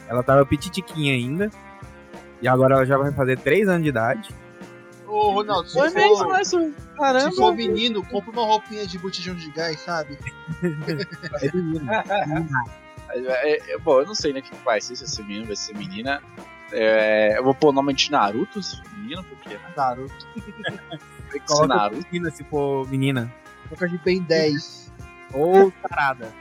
ela 0.09 0.23
tava 0.23 0.45
petitiquinha 0.45 1.15
ainda. 1.15 1.51
E 2.43 2.47
agora 2.47 2.75
ela 2.75 2.85
já 2.85 2.99
vai 2.99 3.11
fazer 3.13 3.39
3 3.39 3.69
anos 3.69 3.83
de 3.85 3.89
idade. 3.89 4.29
Ô, 5.07 5.31
Ronaldo, 5.33 5.69
se 5.69 5.75
Foi 5.79 5.91
mesmo, 5.91 6.17
for, 6.19 6.33
né? 6.33 6.43
isso? 6.43 6.75
Caramba. 6.97 7.31
se 7.31 7.37
for 7.37 7.55
menino, 7.55 8.05
compra 8.07 8.31
uma 8.33 8.45
roupinha 8.45 8.87
de 8.87 8.99
botijão 8.99 9.35
de 9.35 9.51
gás, 9.51 9.81
sabe? 9.81 10.19
É 11.43 11.51
menino. 11.57 11.87
É, 13.11 13.73
é, 13.75 13.79
bom, 13.79 14.01
eu 14.01 14.07
não 14.07 14.15
sei 14.15 14.33
né 14.33 14.41
o 14.41 14.43
que 14.43 14.55
vai 14.65 14.81
ser, 14.81 14.97
se 14.97 15.05
vai 15.05 15.09
ser 15.15 15.23
menino, 15.25 15.47
vai 15.47 15.57
ser 15.57 15.75
menina. 15.77 16.23
É, 16.73 17.39
eu 17.39 17.45
vou 17.45 17.55
pôr 17.55 17.69
o 17.69 17.73
nome 17.73 17.95
de 17.95 18.11
Naruto, 18.11 18.61
se 18.63 18.77
for 18.83 18.99
menino, 18.99 19.23
porque 19.25 19.51
né? 19.51 19.61
Naruto. 19.77 20.27
tem 20.35 21.41
que 21.41 21.49
ser 21.49 21.55
Coloca 21.55 21.67
Naruto. 21.69 22.07
menina 22.11 22.31
se 22.33 22.43
for 22.45 22.89
menina. 22.89 23.33
Toca 23.71 23.89
de 23.89 23.99
bem 23.99 24.21
10. 24.23 24.93
Ou 25.33 25.71
tarada. 25.89 26.33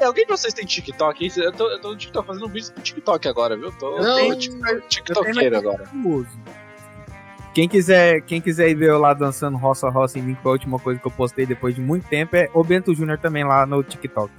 Alguém 0.00 0.24
de 0.24 0.30
vocês 0.30 0.54
tem 0.54 0.64
TikTok? 0.64 1.28
Eu 1.36 1.52
tô, 1.52 1.68
eu 1.68 1.80
tô 1.80 1.90
no 1.90 1.96
TikTok 1.96 2.24
fazendo 2.26 2.46
um 2.46 2.48
vídeo 2.50 2.72
pro 2.72 2.82
TikTok 2.82 3.26
agora, 3.28 3.56
viu? 3.56 3.72
Tô, 3.72 4.00
Não, 4.00 4.28
tô 4.28 4.36
tik- 4.36 4.88
tiktokeiro 4.88 5.56
agora. 5.58 5.86
famoso. 5.86 6.28
Quem 7.56 7.66
quiser, 7.66 8.20
quem 8.20 8.38
quiser 8.38 8.68
ir 8.68 8.74
ver 8.74 8.90
eu 8.90 8.98
lá 8.98 9.14
dançando 9.14 9.56
roça 9.56 9.88
roça 9.88 10.18
em 10.18 10.22
mim, 10.22 10.34
que 10.34 10.42
foi 10.42 10.50
a 10.50 10.52
última 10.52 10.78
coisa 10.78 11.00
que 11.00 11.06
eu 11.06 11.10
postei 11.10 11.46
depois 11.46 11.74
de 11.74 11.80
muito 11.80 12.06
tempo, 12.06 12.36
é 12.36 12.50
o 12.52 12.62
Bento 12.62 12.94
Júnior 12.94 13.16
também 13.16 13.44
lá 13.44 13.64
no 13.64 13.82
TikTok. 13.82 14.30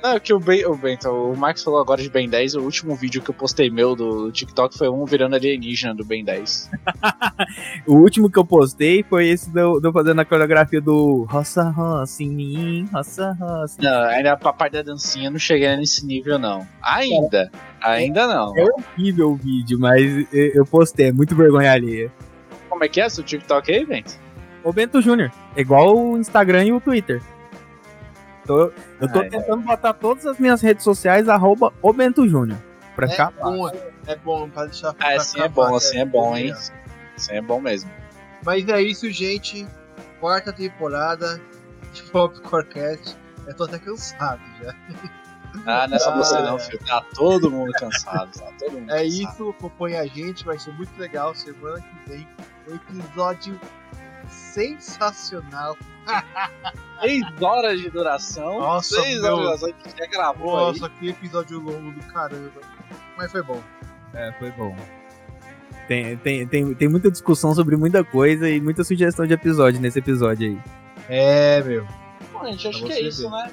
Não, 0.00 0.12
é 0.12 0.20
que 0.20 0.32
o, 0.32 0.38
ben, 0.38 0.64
o 0.64 0.76
Bento, 0.76 1.10
o 1.10 1.36
Max 1.36 1.64
falou 1.64 1.80
agora 1.80 2.00
de 2.00 2.08
Ben 2.08 2.28
10, 2.28 2.54
o 2.54 2.60
último 2.60 2.94
vídeo 2.94 3.20
que 3.20 3.28
eu 3.28 3.34
postei 3.34 3.68
meu 3.70 3.96
do 3.96 4.30
TikTok 4.30 4.78
foi 4.78 4.88
um 4.88 5.04
virando 5.04 5.34
alienígena 5.34 5.96
do 5.96 6.04
Ben 6.04 6.24
10. 6.24 6.70
O 7.88 7.94
último 7.94 8.30
que 8.30 8.38
eu 8.38 8.44
postei 8.44 9.02
foi 9.02 9.26
esse 9.26 9.50
de 9.50 9.60
eu 9.60 9.80
de 9.80 9.88
eu 9.88 9.92
fazendo 9.92 10.20
a 10.20 10.24
coreografia 10.24 10.80
do 10.80 11.24
roça 11.24 11.68
roça 11.70 12.22
em 12.22 12.30
mim, 12.30 12.88
roça 12.92 13.32
roça. 13.32 13.76
Não, 13.82 14.02
ainda 14.10 14.32
a 14.32 14.36
parte 14.36 14.74
da 14.74 14.82
dancinha 14.82 15.28
não 15.28 15.40
cheguei 15.40 15.76
nesse 15.76 16.06
nível, 16.06 16.38
não. 16.38 16.64
Ainda. 16.80 17.50
Ainda 17.82 18.28
não. 18.28 18.56
É 18.56 18.64
horrível 18.64 19.32
o 19.32 19.34
vídeo, 19.34 19.76
mas 19.76 20.32
eu 20.32 20.52
eu 20.54 20.64
postei, 20.64 21.08
é 21.08 21.12
muito 21.12 21.34
vergonha 21.34 21.72
alheia. 21.72 22.12
Como 22.74 22.82
é 22.82 22.88
que 22.88 23.00
é 23.00 23.08
seu 23.08 23.22
TikTok 23.22 23.72
aí, 23.72 23.86
Bento? 23.86 24.18
O 24.64 24.72
Bento 24.72 25.00
Júnior, 25.00 25.30
é 25.54 25.60
igual 25.60 25.96
o 25.96 26.18
Instagram 26.18 26.64
e 26.64 26.72
o 26.72 26.80
Twitter. 26.80 27.22
Tô- 28.44 28.72
eu 29.00 29.12
tô 29.12 29.20
Ai, 29.20 29.28
tentando 29.28 29.62
botar 29.62 29.92
todas 29.92 30.26
as 30.26 30.40
minhas 30.40 30.60
redes 30.60 30.82
sociais, 30.82 31.28
arroba 31.28 31.72
o 31.80 31.92
Bento 31.92 32.28
Júnior. 32.28 32.58
Pra 32.96 33.06
É 33.06 33.10
ficar 33.10 33.30
bom, 33.30 33.68
é 34.08 34.16
bom 34.16 34.50
pra 34.50 34.64
deixar. 34.64 34.88
Ah, 34.90 34.94
pra 34.94 35.14
assim 35.14 35.40
é 35.40 35.48
bom, 35.48 35.72
assim 35.76 35.98
é 36.00 36.04
bom, 36.04 36.36
hein? 36.36 36.52
Assim 37.16 37.32
é 37.36 37.40
bom 37.40 37.60
mesmo. 37.60 37.88
Mas 38.44 38.68
é 38.68 38.82
isso, 38.82 39.08
gente. 39.08 39.64
Quarta 40.18 40.52
temporada 40.52 41.40
de 41.92 42.02
Popcorncast. 42.02 43.16
Eu 43.46 43.54
tô 43.54 43.64
até 43.64 43.78
cansado 43.78 44.40
já. 44.60 44.74
Ah, 45.64 45.86
não 45.86 45.94
é 45.96 45.98
só 46.00 46.10
Ah, 46.10 46.16
você 46.18 46.36
é. 46.38 46.42
não, 46.42 46.58
filho. 46.58 46.80
Tá 46.84 47.04
todo 47.14 47.48
mundo 47.52 47.70
cansado. 47.74 48.30
Tá 48.36 48.50
todo 48.58 48.72
mundo 48.72 48.90
É 48.90 49.04
cansado. 49.04 49.06
isso, 49.06 49.50
acompanha 49.50 50.00
a 50.00 50.06
gente, 50.08 50.44
vai 50.44 50.58
ser 50.58 50.72
muito 50.72 50.90
legal. 50.98 51.32
Semana 51.36 51.80
que 51.80 52.10
vem, 52.10 52.28
episódio 52.68 53.58
sensacional. 54.28 55.76
Seis 57.00 57.22
horas 57.40 57.80
de 57.80 57.90
duração. 57.90 58.60
Nossa, 58.60 59.02
seis 59.02 59.20
meu. 59.20 59.34
horas 59.34 59.60
de 59.60 59.66
duração 59.66 59.72
que 59.92 59.98
já 59.98 60.06
gravou 60.06 60.58
aí. 60.58 60.66
Nossa, 60.66 60.88
que 60.88 61.08
episódio 61.08 61.58
longo 61.58 61.90
do 61.92 62.00
caramba. 62.06 62.60
Mas 63.16 63.30
foi 63.30 63.42
bom. 63.42 63.62
É, 64.14 64.32
foi 64.38 64.50
bom. 64.52 64.74
Tem, 65.86 66.16
tem, 66.16 66.46
tem, 66.46 66.74
tem 66.74 66.88
muita 66.88 67.10
discussão 67.10 67.54
sobre 67.54 67.76
muita 67.76 68.02
coisa 68.02 68.48
e 68.48 68.60
muita 68.60 68.84
sugestão 68.84 69.26
de 69.26 69.34
episódio 69.34 69.80
nesse 69.80 69.98
episódio 69.98 70.48
aí. 70.48 70.58
É, 71.08 71.62
meu. 71.62 71.86
Bom, 72.32 72.46
gente, 72.46 72.68
acho 72.68 72.84
que 72.84 72.92
é 72.92 73.00
isso, 73.02 73.28
ver. 73.28 73.36
né? 73.36 73.52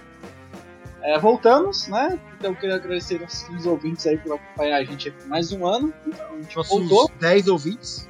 É, 1.02 1.20
voltamos, 1.20 1.88
né? 1.88 2.20
Então 2.38 2.52
eu 2.52 2.56
queria 2.56 2.76
agradecer 2.76 3.22
aos 3.22 3.50
os 3.50 3.66
ouvintes 3.66 4.06
aí 4.06 4.18
por 4.18 4.36
acompanhar 4.36 4.78
a 4.78 4.84
gente 4.84 5.10
aqui 5.10 5.28
mais 5.28 5.52
um 5.52 5.66
ano. 5.66 5.94
Então, 6.06 6.26
a 6.26 6.42
gente 6.42 6.56
Nossos 6.56 6.90
voltou, 6.90 7.12
10 7.20 7.48
ouvintes. 7.48 8.08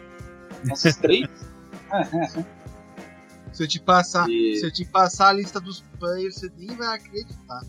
Nossos 0.66 0.96
três. 0.96 1.28
Se 3.52 3.64
eu 3.64 3.68
te 3.68 3.82
passar, 3.82 4.30
E- 4.30 4.56
se 4.56 4.66
eu 4.66 4.72
te 4.72 4.86
passar 4.86 5.28
a 5.30 5.34
lista 5.34 5.60
dos 5.60 5.82
players, 6.00 6.36
você 6.36 6.50
nem 6.58 6.74
vai 6.76 6.96
acreditar. 6.96 7.62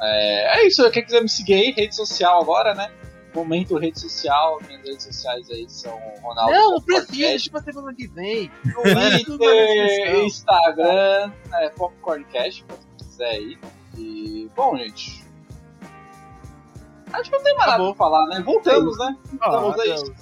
É, 0.00 0.60
é 0.62 0.66
isso, 0.66 0.90
quem 0.90 1.04
quiser 1.04 1.20
me 1.20 1.28
seguir 1.28 1.54
aí, 1.54 1.70
rede 1.72 1.94
social 1.94 2.40
agora, 2.40 2.74
né? 2.74 2.90
Momento 3.34 3.76
rede 3.76 4.00
social, 4.00 4.58
minhas 4.66 4.82
redes 4.82 5.04
sociais 5.04 5.48
aí 5.50 5.68
são 5.68 5.96
Ronaldo. 6.22 6.52
Não, 6.52 6.70
não 6.72 6.80
precisa, 6.80 7.28
deixa 7.28 7.50
pra 7.50 7.60
semana 7.62 7.94
que 7.94 8.08
vem. 8.08 8.50
É 8.86 9.18
Twitter. 9.24 10.16
Instagram, 10.24 11.32
é, 11.52 11.68
Popcorncast, 11.76 12.64
pra 12.64 12.76
quem 12.78 13.06
quiser 13.06 13.28
aí. 13.28 13.58
E, 13.98 14.50
bom, 14.56 14.74
gente. 14.78 15.22
Acho 17.12 17.30
que 17.30 17.36
não 17.36 17.44
tem 17.44 17.54
mais 17.56 17.70
nada 17.72 17.84
pra 17.84 17.94
falar, 17.94 18.26
né? 18.28 18.40
Voltamos, 18.40 18.96
né? 18.98 19.16
Voltamos 19.38 19.80
aí. 19.80 20.12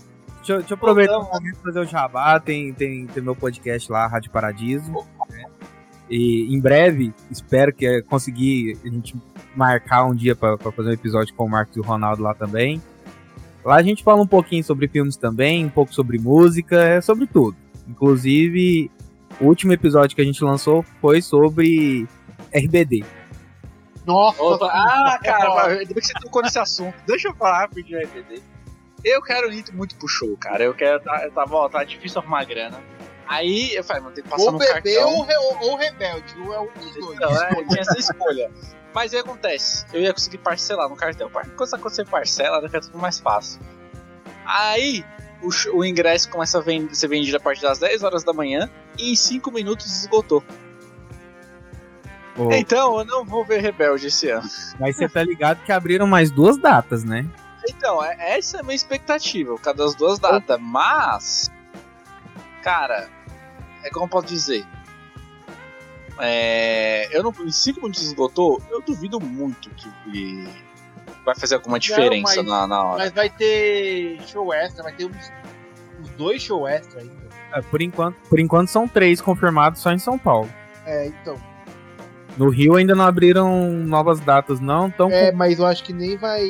Deixa, 0.49 0.53
eu- 0.55 0.59
deixa 0.61 0.75
eu 0.75 0.77
aproveitar 0.77 1.13
o 1.19 1.21
Voltamos. 1.23 1.41
momento 1.41 1.57
pra 1.61 1.73
fazer 1.73 1.81
o 1.81 1.91
jabá. 1.91 2.41
Tem, 2.41 2.73
tem, 2.73 3.07
tem 3.07 3.23
meu 3.23 3.37
podcast 3.37 3.91
lá, 3.93 4.07
Rádio 4.07 4.31
Paradiso. 4.31 4.91
né? 5.29 5.45
E 6.11 6.55
em 6.55 6.59
breve, 6.59 7.13
espero 7.31 7.71
que 7.73 7.87
é, 7.87 8.01
conseguir 8.01 8.79
a 8.83 8.89
gente 8.89 9.15
marcar 9.55 10.05
um 10.07 10.15
dia 10.15 10.35
pra 10.35 10.57
pra 10.57 10.73
fazer 10.73 10.89
um 10.89 10.93
episódio 10.93 11.35
com 11.35 11.45
o 11.45 11.51
Marcos 11.51 11.77
e 11.77 11.81
o 11.81 11.83
Ronaldo 11.83 12.23
lá 12.23 12.33
também. 12.33 12.81
Lá 13.63 13.77
a 13.77 13.83
gente 13.83 14.03
fala 14.03 14.23
um 14.23 14.27
pouquinho 14.27 14.65
sobre 14.65 14.89
filmes 14.89 15.17
também, 15.17 15.67
um 15.67 15.69
pouco 15.69 15.93
sobre 15.95 16.19
música, 16.19 16.77
é 16.83 17.01
sobre 17.03 17.27
tudo. 17.27 17.55
Inclusive, 17.87 18.91
o 19.39 19.45
último 19.45 19.75
episódio 19.75 20.17
que 20.17 20.23
a 20.23 20.25
gente 20.25 20.43
lançou 20.43 20.83
foi 21.01 21.21
sobre 21.21 22.07
RBD. 22.55 23.05
Nossa, 24.07 24.43
Opa, 24.43 24.67
ah, 24.73 25.19
é 25.23 25.27
cara, 25.27 25.77
bem 25.77 25.87
que 25.87 26.01
você 26.01 26.15
tocou 26.15 26.41
nesse 26.41 26.59
assunto. 26.59 26.95
Deixa 27.07 27.29
eu 27.29 27.35
falar 27.35 27.61
rapidinho 27.61 28.01
RBD. 28.01 28.41
Eu 29.05 29.23
quero 29.23 29.53
ir 29.53 29.65
muito 29.73 29.95
pro 29.97 30.09
show, 30.09 30.37
cara. 30.37 30.65
Eu 30.65 30.75
quero. 30.75 31.01
Tá, 31.01 31.29
ó, 31.51 31.69
tá 31.69 31.85
difícil 31.85 32.21
arrumar 32.21 32.45
grana. 32.45 32.81
Aí 33.27 33.75
eu 33.75 33.85
falei, 33.85 34.03
mano, 34.03 34.15
tem 34.15 34.25
que 34.25 34.31
passar 34.31 34.43
ou 34.45 34.53
no 34.53 34.59
bebê 34.59 34.95
cartão. 34.95 35.15
ou, 35.17 35.23
re- 35.23 35.37
ou 35.63 35.77
rebelde, 35.77 36.35
ou 36.41 36.55
é 36.55 36.61
um 36.61 36.67
dos 36.73 36.95
dois. 36.95 37.17
Então, 37.17 37.43
é, 37.43 37.55
tinha 37.65 37.81
essa 37.81 37.99
escolha. 37.99 38.51
Mas 38.95 39.13
aí 39.13 39.21
acontece, 39.21 39.85
eu 39.93 40.01
ia 40.01 40.13
conseguir 40.15 40.39
parcelar 40.39 40.89
no 40.89 40.97
cartão. 40.97 41.31
Quando 41.31 41.71
você 41.83 42.05
parcela, 42.07 42.61
fica 42.63 42.81
tudo 42.81 42.99
mais 42.99 43.21
fácil. 43.21 43.61
Aí 44.47 45.05
o, 45.43 45.51
o 45.79 45.85
ingresso 45.85 46.29
começa 46.31 46.57
a 46.59 46.61
ven- 46.63 46.89
ser 46.95 47.07
vendido 47.07 47.37
a 47.37 47.41
partir 47.41 47.61
das 47.63 47.79
10 47.79 48.03
horas 48.03 48.25
da 48.25 48.33
manhã 48.33 48.69
e 48.99 49.13
em 49.13 49.15
5 49.15 49.51
minutos 49.53 49.87
esgotou. 50.01 50.43
Ô, 52.37 52.51
Então 52.53 52.99
eu 52.99 53.05
não 53.05 53.25
vou 53.25 53.45
ver 53.45 53.61
Rebelde 53.61 54.07
esse 54.07 54.31
ano. 54.31 54.49
Mas 54.81 54.97
você 54.97 55.07
tá 55.09 55.23
ligado 55.23 55.63
que 55.65 55.71
abriram 55.71 56.07
mais 56.07 56.31
duas 56.31 56.57
datas, 56.57 57.05
né? 57.05 57.27
Então, 57.69 58.03
é- 58.05 58.37
essa 58.39 58.57
é 58.59 58.61
a 58.61 58.63
minha 58.63 58.75
expectativa, 58.75 59.55
por 59.55 59.61
causa 59.61 59.79
das 59.79 59.95
duas 59.95 60.19
datas. 60.19 60.59
Mas, 60.61 61.51
cara, 62.63 63.09
é 63.85 63.91
como 63.91 64.07
eu 64.07 64.11
posso 64.11 64.27
dizer. 64.27 64.67
É, 66.21 67.09
eu 67.17 67.23
não, 67.23 67.33
em 67.45 67.53
5 67.53 67.81
minutos 67.81 68.03
esgotou, 68.03 68.61
eu 68.71 68.81
duvido 68.83 69.21
muito 69.21 69.71
que 69.71 69.89
que 70.05 70.49
vai 71.25 71.35
fazer 71.35 71.55
alguma 71.57 71.79
diferença 71.79 72.37
mas- 72.43 72.47
na, 72.47 72.67
na 72.67 72.83
hora. 72.85 72.99
Mas 73.05 73.13
vai 73.13 73.31
ter 73.31 74.21
show 74.27 74.53
extra, 74.53 74.83
vai 74.83 74.93
ter 74.93 75.05
uns, 75.05 75.33
uns 76.01 76.09
dois 76.11 76.43
show 76.43 76.67
extra 76.67 77.01
ainda. 77.01 77.29
É, 77.53 77.61
por, 77.63 77.81
enquanto, 77.81 78.17
por 78.29 78.41
enquanto 78.41 78.69
são 78.69 78.89
três 78.89 79.21
confirmados 79.21 79.81
só 79.81 79.93
em 79.93 79.99
São 79.99 80.19
Paulo. 80.19 80.53
É, 80.85 81.07
então. 81.07 81.37
No 82.39 82.49
Rio 82.51 82.77
ainda 82.77 82.95
não 82.95 83.05
abriram 83.05 83.71
novas 83.73 84.21
datas, 84.21 84.61
não. 84.61 84.87
Então, 84.87 85.11
É, 85.11 85.33
mas 85.33 85.59
eu 85.59 85.67
acho 85.67 85.83
que 85.85 85.93
nem 85.93 86.17
vai, 86.17 86.49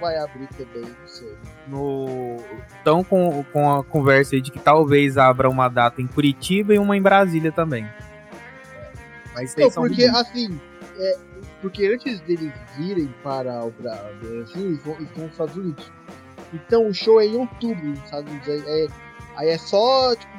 vai 0.00 0.16
abrir 0.18 0.46
também, 0.56 0.82
não 0.82 1.06
sei. 1.08 1.34
no, 1.66 2.36
tão 2.84 3.02
com, 3.02 3.44
com 3.52 3.72
a 3.72 3.82
conversa 3.82 4.36
aí 4.36 4.40
de 4.40 4.52
que 4.52 4.58
talvez 4.60 5.18
abra 5.18 5.50
uma 5.50 5.68
data 5.68 6.00
em 6.00 6.06
Curitiba 6.06 6.72
e 6.74 6.78
uma 6.78 6.96
em 6.96 7.02
Brasília 7.02 7.50
também. 7.50 7.86
Mas 9.34 9.54
Não, 9.56 9.68
porque 9.70 9.94
ridículos. 10.06 10.20
assim, 10.20 10.60
é, 10.98 11.18
porque 11.60 11.86
antes 11.86 12.20
deles 12.20 12.52
virem 12.78 13.12
para 13.22 13.64
o 13.64 13.70
Bra- 13.70 14.10
Brasil, 14.22 14.62
eles 14.66 14.82
vão, 14.82 14.94
eles 14.94 15.10
vão 15.14 15.24
nos 15.24 15.32
Estados 15.32 15.56
Unidos. 15.56 15.92
Então 16.54 16.86
o 16.88 16.94
show 16.94 17.20
é 17.20 17.26
em 17.26 17.36
outubro 17.36 17.84
nos 17.84 17.98
Estados 18.04 18.30
Unidos. 18.30 18.48
É, 18.48 18.84
é- 18.84 18.88
aí 19.36 19.48
é 19.48 19.58
só, 19.58 20.14
tipo, 20.14 20.32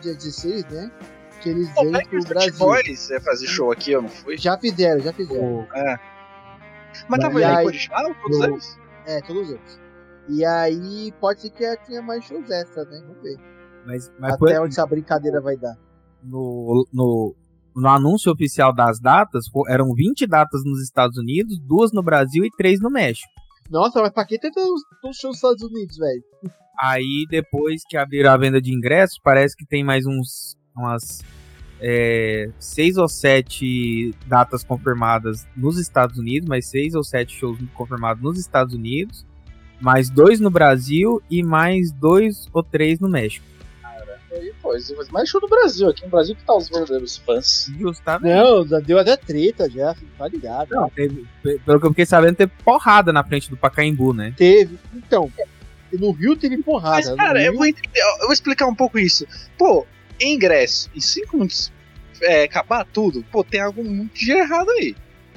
dia 0.00 0.14
16, 0.14 0.64
né? 0.66 0.90
Que 1.42 1.50
eles 1.50 1.70
Pô, 1.72 1.82
vêm 1.82 2.08
pro 2.08 2.18
os 2.18 2.24
Brasil. 2.24 2.58
Boys 2.58 3.10
ia 3.10 3.20
fazer 3.20 3.46
show 3.46 3.70
aqui, 3.72 3.92
eu 3.92 4.02
não 4.02 4.08
fui. 4.08 4.36
Já 4.36 4.58
fizeram, 4.58 5.00
já 5.00 5.12
fizeram. 5.12 5.66
Mas 7.08 7.20
tava 7.20 7.40
E 7.40 7.44
aí 7.44 7.72
já, 7.72 8.14
todos 8.22 8.40
eles? 8.40 8.78
É, 9.06 9.20
todos 9.22 9.50
eles. 9.50 9.80
E 10.28 10.44
aí 10.44 11.12
pode 11.20 11.40
ser 11.40 11.50
que 11.50 11.76
tenha 11.86 12.02
mais 12.02 12.24
shows 12.24 12.50
extra, 12.50 12.84
né? 12.84 13.00
Vamos 13.06 13.22
ver. 13.22 13.36
Mas, 13.86 14.12
mas 14.18 14.32
Até 14.34 14.38
foi 14.38 14.58
onde 14.58 14.72
essa 14.72 14.86
brincadeira 14.86 15.40
vai 15.40 15.56
dar. 15.56 15.76
no, 16.22 16.86
no, 16.92 17.34
no 17.74 17.88
anúncio 17.88 18.30
oficial 18.32 18.74
das 18.74 19.00
datas, 19.00 19.46
eram 19.68 19.94
20 19.94 20.26
datas 20.26 20.62
nos 20.64 20.82
Estados 20.82 21.16
Unidos, 21.16 21.58
duas 21.60 21.92
no 21.92 22.02
Brasil 22.02 22.44
e 22.44 22.50
três 22.56 22.80
no 22.80 22.90
México. 22.90 23.30
Nossa, 23.70 24.00
mas 24.02 24.10
pra 24.10 24.26
que 24.26 24.38
todos 24.38 24.82
os 25.04 25.16
shows 25.16 25.22
nos 25.24 25.36
Estados 25.36 25.62
Unidos, 25.62 25.96
velho? 25.96 26.22
Aí 26.80 27.24
depois 27.30 27.82
que 27.88 27.96
abriram 27.96 28.30
a 28.32 28.36
venda 28.36 28.60
de 28.60 28.74
ingressos, 28.74 29.18
parece 29.22 29.56
que 29.56 29.66
tem 29.66 29.82
mais 29.84 30.04
uns 30.06 30.56
umas 30.78 31.20
é, 31.80 32.50
seis 32.58 32.96
ou 32.96 33.08
sete 33.08 34.14
datas 34.26 34.64
confirmadas 34.64 35.46
nos 35.56 35.78
Estados 35.78 36.18
Unidos, 36.18 36.48
mais 36.48 36.66
seis 36.66 36.94
ou 36.94 37.04
sete 37.04 37.34
shows 37.36 37.58
confirmados 37.74 38.22
nos 38.22 38.38
Estados 38.38 38.74
Unidos, 38.74 39.24
mais 39.80 40.10
dois 40.10 40.40
no 40.40 40.50
Brasil 40.50 41.22
e 41.30 41.42
mais 41.42 41.92
dois 41.92 42.48
ou 42.52 42.62
três 42.62 42.98
no 42.98 43.08
México. 43.08 43.44
Aí, 44.30 44.52
pô, 44.60 44.74
mais 45.10 45.28
show 45.28 45.40
no 45.40 45.48
Brasil. 45.48 45.88
Aqui 45.88 46.04
no 46.04 46.10
Brasil 46.10 46.36
que 46.36 46.44
tá 46.44 46.54
os 46.54 46.68
verdadeiros 46.68 47.16
fãs. 47.16 47.70
Justamente. 47.78 48.34
Não, 48.34 48.66
já 48.66 48.78
deu 48.78 48.98
até 48.98 49.16
treta 49.16 49.70
já, 49.70 49.94
tá 50.18 50.28
ligado. 50.28 50.68
Não, 50.70 50.90
teve- 50.90 51.24
pe- 51.42 51.58
pelo 51.64 51.80
que 51.80 51.86
eu 51.86 51.90
fiquei 51.90 52.04
sabendo, 52.06 52.36
teve 52.36 52.52
porrada 52.62 53.10
na 53.12 53.24
frente 53.24 53.48
do 53.48 53.56
Pacaembu, 53.56 54.12
né? 54.12 54.34
Teve. 54.36 54.78
Então, 54.94 55.32
no 55.92 56.10
Rio 56.10 56.36
teve 56.36 56.58
porrada. 56.62 56.96
Mas, 56.96 57.10
cara, 57.16 57.40
eu 57.42 57.52
Rio- 57.52 57.58
vou, 57.58 57.66
entender- 57.66 58.00
eu 58.20 58.24
vou 58.24 58.32
explicar 58.32 58.66
um 58.66 58.74
pouco 58.74 58.98
isso. 58.98 59.26
Pô, 59.56 59.86
ingresso, 60.20 60.90
em 60.94 61.00
5 61.00 61.36
minutos 61.36 61.72
é, 62.22 62.44
acabar 62.44 62.84
tudo, 62.84 63.24
pô, 63.30 63.44
tem 63.44 63.60
algo 63.60 63.84
muito 63.84 64.14
de 64.18 64.32
errado 64.32 64.68
aí. 64.70 64.94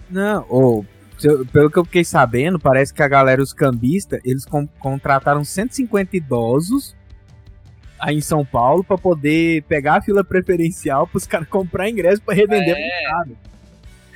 Não, 0.10 0.46
ou 0.50 0.86
eu- 1.24 1.46
pelo 1.46 1.70
que 1.70 1.78
eu 1.78 1.86
fiquei 1.86 2.04
sabendo, 2.04 2.60
parece 2.60 2.92
que 2.94 3.04
a 3.04 3.08
galera, 3.08 3.42
os 3.42 3.54
cambistas, 3.54 4.20
eles 4.26 4.46
con- 4.46 4.68
contrataram 4.80 5.44
150 5.44 6.18
idosos 6.18 6.96
aí 8.00 8.18
em 8.18 8.22
São 8.22 8.44
Paulo 8.44 8.84
pra 8.84 8.98
poder 8.98 9.62
pegar 9.64 9.98
a 9.98 10.02
fila 10.02 10.24
preferencial 10.24 11.06
pros 11.08 11.28
caras 11.28 11.48
comprar 11.48 11.88
ingresso 11.88 12.22
pra 12.24 12.34
revender 12.34 12.76
É. 12.76 12.80
mercado. 13.02 13.38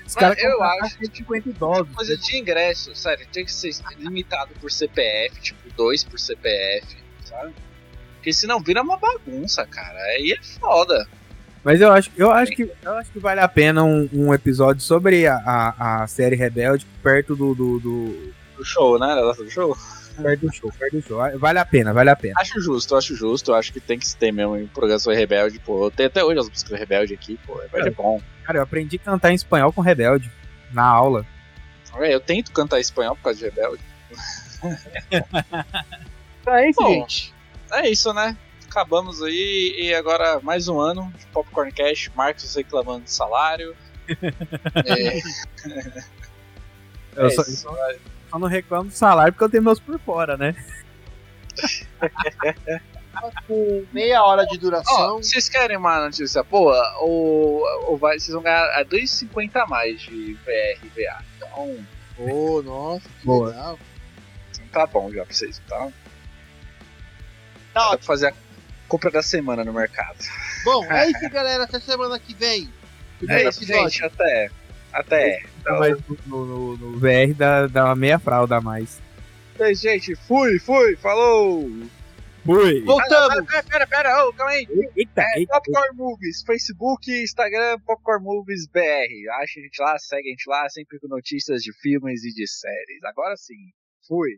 Os 0.07 0.13
caras 0.15 0.37
eu 0.43 0.61
acho 0.63 0.97
150 0.99 1.49
idosos. 1.49 1.93
Coisa 1.95 2.17
de 2.17 2.37
ingresso, 2.37 2.95
sério, 2.95 3.25
tem 3.31 3.45
que 3.45 3.51
ser 3.53 3.71
limitado 3.99 4.51
por 4.59 4.71
CPF, 4.71 5.39
tipo, 5.41 5.59
dois 5.75 6.03
por 6.03 6.19
CPF, 6.19 6.95
sabe? 7.23 7.53
Porque 8.25 8.33
senão 8.33 8.59
vira 8.59 8.81
uma 8.81 8.97
bagunça, 8.97 9.67
cara. 9.67 9.99
Aí 10.15 10.31
é 10.35 10.43
foda. 10.59 11.07
Mas 11.63 11.79
eu 11.79 11.91
acho, 11.93 12.09
eu 12.17 12.31
acho 12.31 12.53
que 12.53 12.63
eu 12.83 12.93
acho 12.97 13.11
que 13.11 13.19
vale 13.19 13.39
a 13.39 13.47
pena 13.47 13.83
um, 13.83 14.09
um 14.11 14.33
episódio 14.33 14.81
sobre 14.81 15.27
a, 15.27 15.35
a, 15.37 16.01
a 16.03 16.07
série 16.07 16.35
Rebelde 16.35 16.87
perto 17.03 17.35
do, 17.35 17.53
do, 17.53 17.79
do- 17.79 18.33
Do 18.57 18.65
show, 18.65 18.97
né? 18.97 19.15
Do 19.37 19.47
show. 19.51 19.77
perto 20.19 20.47
do 20.47 20.51
show, 20.51 20.71
perto 20.71 20.93
do 20.95 21.01
show. 21.03 21.19
Vale 21.37 21.59
a 21.59 21.65
pena, 21.65 21.93
vale 21.93 22.09
a 22.09 22.15
pena. 22.15 22.33
Acho 22.39 22.59
justo, 22.59 22.95
acho 22.95 23.15
justo. 23.15 23.53
Acho 23.53 23.71
que 23.71 23.79
tem 23.79 23.99
que 23.99 24.07
se 24.07 24.17
ter 24.17 24.31
mesmo 24.31 24.57
em 24.57 24.65
programação 24.65 25.13
Rebelde, 25.13 25.59
pô. 25.59 25.85
Eu 25.85 25.91
tenho 25.91 26.07
até 26.07 26.23
hoje 26.23 26.39
as 26.39 26.49
músicas 26.49 26.79
Rebelde 26.79 27.13
aqui, 27.13 27.39
pô. 27.45 27.53
Rebelde 27.61 27.89
é 27.89 27.91
bom. 27.91 28.19
Cara, 28.43 28.57
eu 28.57 28.63
aprendi 28.63 28.95
a 28.95 28.99
cantar 29.05 29.31
em 29.31 29.35
espanhol 29.35 29.71
com 29.71 29.81
Rebelde 29.81 30.31
na 30.73 30.83
aula. 30.83 31.23
É, 31.99 32.15
Eu 32.15 32.19
tento 32.19 32.51
cantar 32.51 32.79
espanhol 32.79 33.15
por 33.15 33.21
causa 33.25 33.37
de 33.37 33.45
Rebelde. 33.45 33.83
Então 36.41 36.53
é 36.55 36.69
isso, 36.69 36.87
gente. 36.87 37.34
É 37.71 37.89
isso, 37.89 38.13
né? 38.13 38.37
Acabamos 38.69 39.21
aí 39.21 39.75
e 39.77 39.93
agora 39.93 40.39
mais 40.41 40.67
um 40.67 40.79
ano 40.79 41.11
de 41.17 41.25
Popcorn 41.27 41.71
Cash, 41.71 42.09
Marcos 42.15 42.53
reclamando 42.55 43.05
de 43.05 43.11
salário. 43.11 43.75
É, 47.17 47.21
Eu 47.21 47.27
é 47.27 47.29
só, 47.29 47.41
isso. 47.43 47.69
só 48.29 48.37
não 48.39 48.47
reclamo 48.49 48.89
do 48.89 48.93
salário 48.95 49.31
porque 49.31 49.45
eu 49.45 49.49
tenho 49.49 49.63
meus 49.63 49.79
por 49.79 49.97
fora, 49.99 50.35
né? 50.35 50.53
Com 53.47 53.85
meia 53.93 54.21
hora 54.23 54.45
de 54.45 54.57
duração. 54.57 55.17
vocês 55.23 55.47
querem 55.47 55.77
uma 55.77 56.03
notícia 56.03 56.43
boa? 56.43 56.97
Ou, 56.99 57.61
ou 57.87 57.97
vai, 57.97 58.19
vocês 58.19 58.33
vão 58.33 58.43
ganhar 58.43 58.65
a 58.77 58.83
2,50 58.83 59.51
a 59.55 59.65
mais 59.65 60.01
de 60.01 60.33
VR 60.33 60.77
e 60.83 60.89
VA. 60.89 61.23
Então, 61.37 61.77
Ô, 62.17 62.61
nossa, 62.61 63.07
que 63.21 63.25
Boa. 63.25 63.47
legal. 63.49 63.79
tá 64.73 64.85
bom 64.85 65.09
já 65.11 65.23
pra 65.25 65.33
vocês, 65.33 65.61
tá? 65.69 65.87
Tá 67.75 67.81
ótimo. 67.89 67.97
pra 67.99 68.05
fazer 68.07 68.27
a 68.29 68.33
compra 68.87 69.11
da 69.11 69.21
semana 69.21 69.63
no 69.63 69.71
mercado. 69.73 70.17
Bom, 70.63 70.83
é 70.91 71.09
isso, 71.11 71.29
galera. 71.29 71.63
Até 71.65 71.79
semana 71.79 72.17
que 72.17 72.33
vem. 72.33 72.67
É 73.29 73.47
isso, 73.47 73.63
gente. 73.63 74.03
Até. 74.03 74.49
Até. 74.91 75.43
Então, 75.59 75.79
Mas 75.79 75.97
no, 76.25 76.45
no- 76.45 76.77
no 76.77 76.99
VR 76.99 77.33
dá, 77.35 77.67
dá 77.67 77.85
uma 77.85 77.95
meia 77.95 78.17
fralda 78.17 78.57
a 78.57 78.61
mais. 78.61 79.01
é 79.59 79.71
isso, 79.71 79.83
gente. 79.83 80.15
Fui, 80.15 80.57
fui. 80.59 80.95
Falou. 80.95 81.69
Fui! 82.45 82.81
Voltamos. 82.81 83.45
Pera, 83.47 83.63
pera, 83.63 83.87
pera. 83.87 84.25
Ô, 84.25 84.31
calma 84.33 84.51
aí. 84.53 84.67
Eita, 84.95 85.21
É, 85.23 85.39
eita, 85.39 85.53
Popcorn 85.53 85.97
Movies, 85.97 86.43
Facebook, 86.43 87.11
Instagram, 87.23 87.79
Popcorn 87.79 88.23
Movies 88.23 88.67
BR. 88.67 89.29
Acha 89.41 89.59
a 89.59 89.63
gente 89.63 89.81
lá, 89.81 89.97
segue 89.97 90.27
a 90.27 90.31
gente 90.31 90.47
lá, 90.47 90.69
sempre 90.69 90.99
com 90.99 91.07
notícias 91.07 91.63
de 91.63 91.73
filmes 91.81 92.23
e 92.23 92.31
de 92.33 92.47
séries. 92.47 93.03
Agora 93.03 93.35
sim, 93.35 93.55
fui. 94.07 94.29